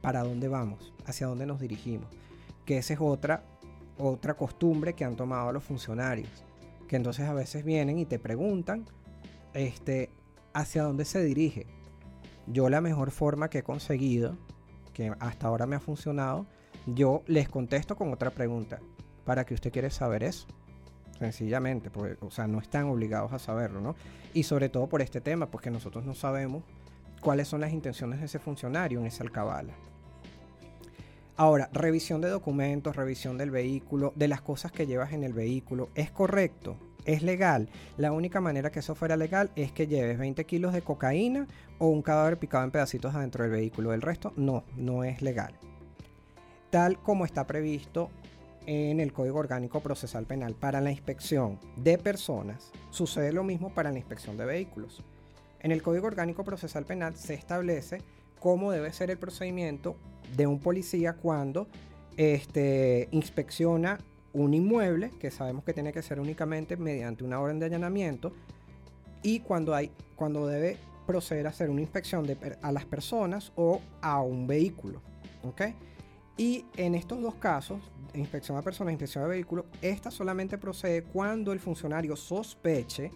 para 0.00 0.24
dónde 0.24 0.48
vamos, 0.48 0.92
hacia 1.06 1.28
dónde 1.28 1.46
nos 1.46 1.60
dirigimos. 1.60 2.08
Que 2.64 2.78
esa 2.78 2.94
es 2.94 3.00
otra, 3.00 3.44
otra 3.98 4.34
costumbre 4.34 4.94
que 4.94 5.04
han 5.04 5.16
tomado 5.16 5.52
los 5.52 5.64
funcionarios. 5.64 6.44
que 6.86 6.96
entonces 6.96 7.28
a 7.28 7.34
veces 7.34 7.64
vienen 7.66 7.98
y 7.98 8.06
te 8.06 8.18
preguntan 8.18 8.86
este, 9.52 10.10
hacia 10.54 10.84
dónde 10.84 11.04
se 11.04 11.22
dirige. 11.22 11.66
Yo 12.46 12.70
la 12.70 12.80
mejor 12.80 13.10
forma 13.10 13.50
que 13.50 13.58
he 13.58 13.62
conseguido, 13.62 14.38
que 14.94 15.12
hasta 15.20 15.48
ahora 15.48 15.66
me 15.66 15.76
ha 15.76 15.80
funcionado, 15.80 16.46
yo 16.86 17.22
les 17.26 17.48
contesto 17.50 17.94
con 17.94 18.10
otra 18.10 18.30
pregunta. 18.30 18.78
¿Para 19.26 19.44
qué 19.44 19.52
usted 19.52 19.70
quiere 19.70 19.90
saber 19.90 20.22
eso? 20.22 20.46
Sencillamente, 21.18 21.90
pues, 21.90 22.16
o 22.22 22.30
sea, 22.30 22.46
no 22.46 22.58
están 22.58 22.86
obligados 22.86 23.32
a 23.34 23.38
saberlo, 23.38 23.82
¿no? 23.82 23.94
Y 24.32 24.44
sobre 24.44 24.70
todo 24.70 24.86
por 24.86 25.02
este 25.02 25.20
tema, 25.20 25.50
porque 25.50 25.70
nosotros 25.70 26.06
no 26.06 26.14
sabemos 26.14 26.62
cuáles 27.20 27.48
son 27.48 27.60
las 27.60 27.72
intenciones 27.72 28.20
de 28.20 28.26
ese 28.26 28.38
funcionario 28.38 29.00
en 29.00 29.06
esa 29.06 29.24
alcabala. 29.24 29.74
Ahora, 31.40 31.70
revisión 31.72 32.20
de 32.20 32.30
documentos, 32.30 32.96
revisión 32.96 33.38
del 33.38 33.52
vehículo, 33.52 34.12
de 34.16 34.26
las 34.26 34.40
cosas 34.40 34.72
que 34.72 34.88
llevas 34.88 35.12
en 35.12 35.22
el 35.22 35.32
vehículo, 35.32 35.88
¿es 35.94 36.10
correcto? 36.10 36.76
¿Es 37.04 37.22
legal? 37.22 37.68
La 37.96 38.10
única 38.10 38.40
manera 38.40 38.72
que 38.72 38.80
eso 38.80 38.96
fuera 38.96 39.16
legal 39.16 39.52
es 39.54 39.70
que 39.70 39.86
lleves 39.86 40.18
20 40.18 40.44
kilos 40.46 40.72
de 40.72 40.82
cocaína 40.82 41.46
o 41.78 41.86
un 41.86 42.02
cadáver 42.02 42.38
picado 42.38 42.64
en 42.64 42.72
pedacitos 42.72 43.14
adentro 43.14 43.44
del 43.44 43.52
vehículo. 43.52 43.92
El 43.92 44.02
resto 44.02 44.32
no, 44.34 44.64
no 44.76 45.04
es 45.04 45.22
legal. 45.22 45.54
Tal 46.70 46.98
como 46.98 47.24
está 47.24 47.46
previsto 47.46 48.10
en 48.66 48.98
el 48.98 49.12
Código 49.12 49.38
Orgánico 49.38 49.78
Procesal 49.78 50.26
Penal 50.26 50.56
para 50.56 50.80
la 50.80 50.90
inspección 50.90 51.60
de 51.76 51.98
personas, 51.98 52.72
sucede 52.90 53.32
lo 53.32 53.44
mismo 53.44 53.72
para 53.72 53.92
la 53.92 53.98
inspección 53.98 54.36
de 54.36 54.44
vehículos. 54.44 55.04
En 55.60 55.70
el 55.70 55.82
Código 55.82 56.08
Orgánico 56.08 56.42
Procesal 56.42 56.84
Penal 56.84 57.14
se 57.14 57.34
establece 57.34 58.02
cómo 58.38 58.72
debe 58.72 58.92
ser 58.92 59.10
el 59.10 59.18
procedimiento 59.18 59.96
de 60.36 60.46
un 60.46 60.60
policía 60.60 61.14
cuando 61.14 61.68
este, 62.16 63.08
inspecciona 63.12 63.98
un 64.32 64.54
inmueble, 64.54 65.10
que 65.18 65.30
sabemos 65.30 65.64
que 65.64 65.72
tiene 65.72 65.92
que 65.92 66.02
ser 66.02 66.20
únicamente 66.20 66.76
mediante 66.76 67.24
una 67.24 67.40
orden 67.40 67.58
de 67.58 67.66
allanamiento, 67.66 68.32
y 69.22 69.40
cuando, 69.40 69.74
hay, 69.74 69.90
cuando 70.16 70.46
debe 70.46 70.76
proceder 71.06 71.46
a 71.46 71.50
hacer 71.50 71.70
una 71.70 71.80
inspección 71.80 72.26
a 72.62 72.72
las 72.72 72.84
personas 72.84 73.52
o 73.56 73.80
a 74.02 74.20
un 74.20 74.46
vehículo. 74.46 75.00
Y 76.36 76.66
en 76.76 76.94
estos 76.94 77.20
dos 77.20 77.34
casos, 77.36 77.80
inspección 78.14 78.56
a 78.58 78.62
personas, 78.62 78.92
inspección 78.92 79.24
a 79.24 79.26
vehículo, 79.26 79.66
esta 79.82 80.10
solamente 80.10 80.58
procede 80.58 81.02
cuando 81.02 81.52
el 81.52 81.60
funcionario 81.60 82.14
sospeche 82.14 83.10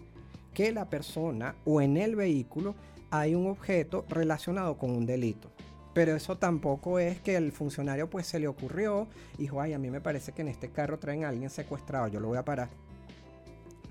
que 0.53 0.71
la 0.71 0.89
persona 0.89 1.55
o 1.65 1.81
en 1.81 1.97
el 1.97 2.15
vehículo 2.15 2.75
hay 3.13 3.35
un 3.35 3.45
objeto 3.45 4.05
relacionado 4.09 4.75
con 4.75 4.89
un 4.89 5.05
delito. 5.05 5.51
Pero 5.93 6.15
eso 6.15 6.35
tampoco 6.39 6.97
es 6.97 7.19
que 7.19 7.35
el 7.35 7.51
funcionario 7.51 8.09
pues 8.09 8.25
se 8.25 8.39
le 8.39 8.47
ocurrió 8.47 9.07
y 9.37 9.43
dijo, 9.43 9.61
ay, 9.61 9.73
a 9.73 9.77
mí 9.77 9.91
me 9.91 10.01
parece 10.01 10.31
que 10.31 10.41
en 10.41 10.47
este 10.47 10.71
carro 10.71 10.97
traen 10.97 11.23
a 11.23 11.29
alguien 11.29 11.51
secuestrado, 11.51 12.07
yo 12.07 12.19
lo 12.19 12.29
voy 12.29 12.39
a 12.39 12.45
parar. 12.45 12.69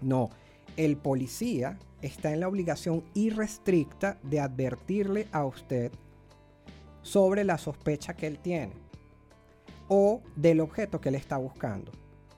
No, 0.00 0.28
el 0.76 0.96
policía 0.96 1.78
está 2.00 2.32
en 2.32 2.40
la 2.40 2.48
obligación 2.48 3.04
irrestricta 3.14 4.18
de 4.24 4.40
advertirle 4.40 5.28
a 5.30 5.44
usted 5.44 5.92
sobre 7.02 7.44
la 7.44 7.58
sospecha 7.58 8.14
que 8.14 8.26
él 8.26 8.40
tiene 8.40 8.72
o 9.86 10.20
del 10.34 10.58
objeto 10.58 11.00
que 11.00 11.10
él 11.10 11.14
está 11.14 11.36
buscando. 11.36 11.92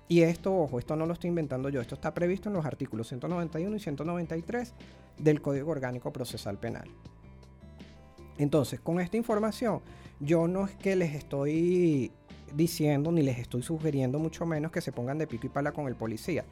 Y 0.09 0.21
esto, 0.21 0.55
ojo, 0.55 0.79
esto 0.79 0.97
no 0.97 1.07
lo 1.07 1.15
estoy 1.15 1.29
inventando 1.29 1.69
yo, 1.71 1.81
esto 1.81 1.95
está 1.95 2.13
previsto 2.13 2.49
en 2.49 2.55
los 2.55 2.67
artículos 2.67 3.09
191 3.09 3.77
y 3.77 3.81
193 3.81 4.75
del 5.19 5.41
Código 5.41 5.71
Orgánico 5.71 6.13
Procesal 6.13 6.59
Penal. 6.59 6.89
Entonces, 8.37 8.81
con 8.81 9.01
esta 9.01 9.17
información, 9.17 9.81
yo 10.21 10.47
no 10.49 10.67
es 10.67 10.75
que 10.75 10.97
les 10.97 11.15
estoy 11.15 12.13
diciendo 12.55 13.11
ni 13.11 13.23
les 13.23 13.39
estoy 13.39 13.63
sugiriendo 13.63 14.19
mucho 14.19 14.47
menos 14.47 14.71
que 14.71 14.81
se 14.81 14.93
pongan 14.93 15.19
de 15.19 15.27
pico 15.27 15.47
y 15.47 15.51
pala 15.51 15.73
con 15.73 15.89
el 15.89 15.95
policía, 15.95 16.45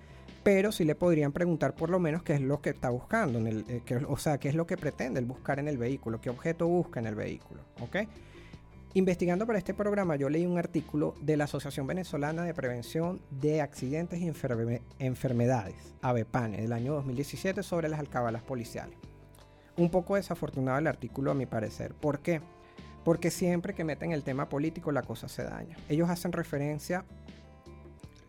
pero 0.43 0.73
sí 0.73 0.85
le 0.85 0.95
podrían 0.95 1.33
preguntar 1.33 1.75
por 1.75 1.91
lo 1.91 1.99
menos 1.99 2.23
qué 2.23 2.35
es 2.35 2.41
lo 2.41 2.61
que 2.61 2.71
está 2.71 2.91
buscando, 2.91 3.39
en 3.39 3.47
el, 3.47 3.65
eh, 3.69 3.83
o 4.09 4.17
sea, 4.17 4.39
qué 4.39 4.49
es 4.49 4.55
lo 4.55 4.67
que 4.67 4.77
pretende 4.77 5.21
el 5.21 5.27
buscar 5.27 5.59
en 5.59 5.69
el 5.69 5.79
vehículo, 5.79 6.21
qué 6.21 6.31
objeto 6.31 6.67
busca 6.67 7.01
en 7.01 7.07
el 7.07 7.15
vehículo, 7.15 7.63
¿ok? 7.81 7.97
Investigando 8.95 9.47
para 9.47 9.59
este 9.59 9.73
programa, 9.73 10.17
yo 10.17 10.29
leí 10.29 10.45
un 10.45 10.59
artículo 10.59 11.15
de 11.23 11.39
la 11.39 11.45
Asociación 11.45 11.87
Venezolana 11.87 12.43
de 12.43 12.53
Prevención 12.53 13.23
de 13.31 13.63
Accidentes 13.63 14.21
y 14.21 14.31
Enfermedades, 14.99 15.95
ABEPANE, 16.03 16.61
del 16.61 16.75
año 16.75 16.93
2017, 16.93 17.63
sobre 17.63 17.89
las 17.89 18.01
alcabalas 18.01 18.43
policiales. 18.43 18.95
Un 19.79 19.89
poco 19.89 20.17
desafortunado 20.17 20.79
el 20.79 20.87
artículo 20.87 21.31
a 21.31 21.35
mi 21.35 21.47
parecer. 21.47 21.95
¿Por 21.95 22.19
qué? 22.19 22.43
Porque 23.03 23.31
siempre 23.31 23.73
que 23.73 23.83
meten 23.83 24.13
el 24.13 24.25
tema 24.25 24.51
político 24.51 24.93
la 24.93 25.01
cosa 25.01 25.27
se 25.27 25.43
daña. 25.43 25.79
Ellos 25.89 26.11
hacen 26.11 26.33
referencia 26.33 27.07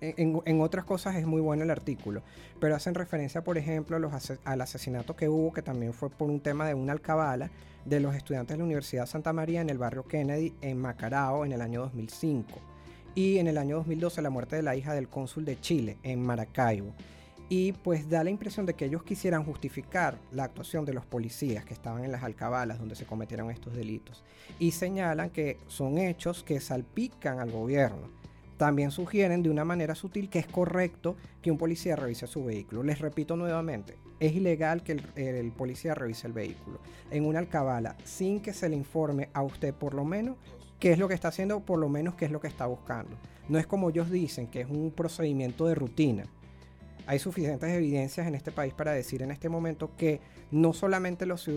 en, 0.03 0.61
otras 0.61 0.83
cosas 0.83 1.15
es 1.15 1.25
muy 1.25 1.39
bueno 1.39 1.63
el 1.63 1.71
artículo, 1.71 2.21
pero 2.59 2.75
hacen 2.75 2.93
referencia, 2.93 3.43
por 3.43 3.57
ejemplo, 3.57 3.97
al 4.43 4.61
asesinato 4.61 5.15
que 5.15 5.29
hubo, 5.29 5.53
que 5.53 5.61
también 5.61 5.93
fue 5.93 6.09
por 6.09 6.29
un 6.29 6.41
tema 6.41 6.67
de 6.67 6.73
una 6.73 6.91
alcabala 6.91 7.49
de 7.85 7.99
los 7.99 8.15
estudiantes 8.15 8.55
de 8.55 8.57
la 8.59 8.65
Universidad 8.65 9.05
Santa 9.05 9.31
María 9.31 9.61
en 9.61 9.69
el 9.69 9.77
barrio 9.77 10.03
Kennedy, 10.03 10.53
en 10.61 10.77
Macarao, 10.77 11.45
en 11.45 11.53
el 11.53 11.61
año 11.61 11.81
2005. 11.81 12.51
Y 13.15 13.37
en 13.37 13.47
el 13.47 13.57
año 13.57 13.77
2012 13.77 14.21
la 14.21 14.29
muerte 14.29 14.55
de 14.55 14.63
la 14.63 14.75
hija 14.75 14.93
del 14.93 15.07
cónsul 15.07 15.45
de 15.45 15.59
Chile, 15.59 15.97
en 16.03 16.21
Maracaibo. 16.21 16.93
Y 17.47 17.73
pues 17.73 18.09
da 18.09 18.23
la 18.23 18.29
impresión 18.29 18.65
de 18.65 18.73
que 18.73 18.85
ellos 18.85 19.03
quisieran 19.03 19.43
justificar 19.43 20.17
la 20.31 20.45
actuación 20.45 20.85
de 20.85 20.93
los 20.93 21.05
policías 21.05 21.65
que 21.65 21.73
estaban 21.73 22.03
en 22.03 22.11
las 22.11 22.23
alcabalas 22.23 22.79
donde 22.79 22.95
se 22.95 23.05
cometieron 23.05 23.51
estos 23.51 23.75
delitos. 23.75 24.23
Y 24.59 24.71
señalan 24.71 25.29
que 25.29 25.59
son 25.67 25.97
hechos 25.97 26.43
que 26.43 26.59
salpican 26.59 27.39
al 27.39 27.51
gobierno 27.51 28.22
también 28.57 28.91
sugieren 28.91 29.43
de 29.43 29.49
una 29.49 29.65
manera 29.65 29.95
sutil 29.95 30.29
que 30.29 30.39
es 30.39 30.47
correcto 30.47 31.15
que 31.41 31.51
un 31.51 31.57
policía 31.57 31.95
revise 31.95 32.27
su 32.27 32.43
vehículo. 32.45 32.83
Les 32.83 32.99
repito 32.99 33.35
nuevamente, 33.35 33.97
es 34.19 34.33
ilegal 34.33 34.83
que 34.83 35.01
el, 35.15 35.51
policía 35.51 35.95
revise 35.95 36.27
el 36.27 36.33
vehículo 36.33 36.79
en 37.11 37.25
una 37.25 37.39
alcabala 37.39 37.95
sin 38.03 38.41
que 38.41 38.53
se 38.53 38.69
le 38.69 38.75
informe 38.75 39.29
a 39.33 39.41
usted 39.41 39.73
por 39.73 39.93
lo 39.93 40.05
menos 40.05 40.37
qué 40.79 40.91
es 40.91 40.99
lo 40.99 41.07
que 41.07 41.13
está 41.13 41.29
haciendo, 41.29 41.61
por 41.61 41.79
lo 41.79 41.89
menos 41.89 42.15
qué 42.15 42.25
es 42.25 42.31
lo 42.31 42.41
que 42.41 42.47
está 42.47 42.65
buscando. 42.65 43.17
No 43.49 43.57
es 43.57 43.67
como 43.67 43.89
ellos 43.89 44.09
dicen, 44.09 44.47
que 44.47 44.61
es 44.61 44.69
un 44.69 44.91
procedimiento 44.91 45.65
de 45.65 45.75
rutina. 45.75 46.25
Hay 47.05 47.19
suficientes 47.19 47.69
evidencias 47.69 48.27
en 48.27 48.35
este 48.35 48.51
país 48.51 48.73
para 48.73 48.93
decir 48.93 49.21
en 49.21 49.31
este 49.31 49.49
momento 49.49 49.91
que 49.97 50.21
no 50.51 50.71
solamente 50.71 51.25
los 51.25 51.49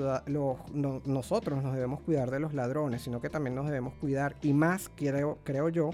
nosotros 0.75 1.63
nos 1.63 1.75
debemos 1.75 2.01
cuidar 2.01 2.31
de 2.31 2.41
los 2.41 2.55
ladrones, 2.55 3.03
sino 3.03 3.21
que 3.21 3.31
también 3.31 3.55
nos 3.55 3.67
debemos 3.67 3.95
cuidar, 3.95 4.37
y 4.43 4.53
más 4.53 4.91
creo 4.97 5.69
yo, 5.69 5.91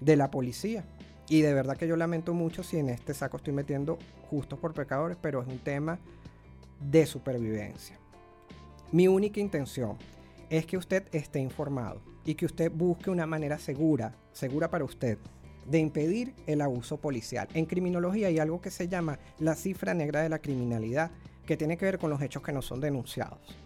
de 0.00 0.16
la 0.16 0.30
policía. 0.30 0.84
Y 1.28 1.40
de 1.40 1.54
verdad 1.54 1.76
que 1.76 1.88
yo 1.88 1.96
lamento 1.96 2.34
mucho 2.34 2.62
si 2.62 2.78
en 2.78 2.90
este 2.90 3.14
saco 3.14 3.38
estoy 3.38 3.54
metiendo 3.54 3.98
justos 4.28 4.58
por 4.58 4.74
pecadores, 4.74 5.16
pero 5.20 5.40
es 5.40 5.48
un 5.48 5.58
tema 5.58 5.98
de 6.80 7.06
supervivencia. 7.06 7.98
Mi 8.92 9.08
única 9.08 9.40
intención 9.40 9.96
es 10.50 10.66
que 10.66 10.76
usted 10.76 11.04
esté 11.12 11.40
informado 11.40 12.00
y 12.24 12.34
que 12.34 12.46
usted 12.46 12.70
busque 12.70 13.10
una 13.10 13.26
manera 13.26 13.58
segura, 13.58 14.14
segura 14.32 14.70
para 14.70 14.84
usted, 14.84 15.18
de 15.66 15.78
impedir 15.78 16.34
el 16.46 16.60
abuso 16.60 16.98
policial. 16.98 17.48
En 17.54 17.66
criminología 17.66 18.28
hay 18.28 18.38
algo 18.38 18.60
que 18.60 18.70
se 18.70 18.88
llama 18.88 19.18
la 19.38 19.54
cifra 19.54 19.94
negra 19.94 20.22
de 20.22 20.28
la 20.28 20.38
criminalidad, 20.38 21.10
que 21.46 21.56
tiene 21.56 21.76
que 21.76 21.86
ver 21.86 21.98
con 21.98 22.10
los 22.10 22.20
hechos 22.22 22.42
que 22.42 22.52
no 22.52 22.62
son 22.62 22.80
denunciados. 22.80 23.56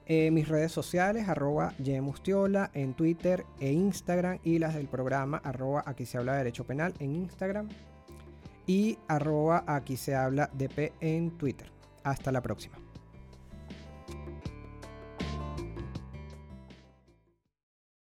Eh, 0.07 0.31
mis 0.31 0.49
redes 0.49 0.71
sociales, 0.71 1.29
arroba 1.29 1.75
Yemustiola 1.79 2.71
en 2.75 2.93
Twitter 2.93 3.47
e 3.59 3.73
Instagram 3.73 4.39
y 4.45 4.59
las 4.59 4.75
del 4.75 4.87
programa, 4.87 5.39
arroba 5.43 5.83
aquí 5.87 6.05
se 6.05 6.19
habla 6.19 6.33
de 6.33 6.39
Derecho 6.39 6.65
Penal 6.65 6.93
en 6.99 7.15
Instagram 7.15 7.69
y 8.67 8.99
arroba 9.09 9.65
aquí 9.67 9.97
se 9.97 10.15
habla 10.15 10.51
DP 10.53 10.93
en 11.01 11.31
Twitter. 11.39 11.71
Hasta 12.03 12.31
la 12.33 12.43
próxima. 12.43 12.84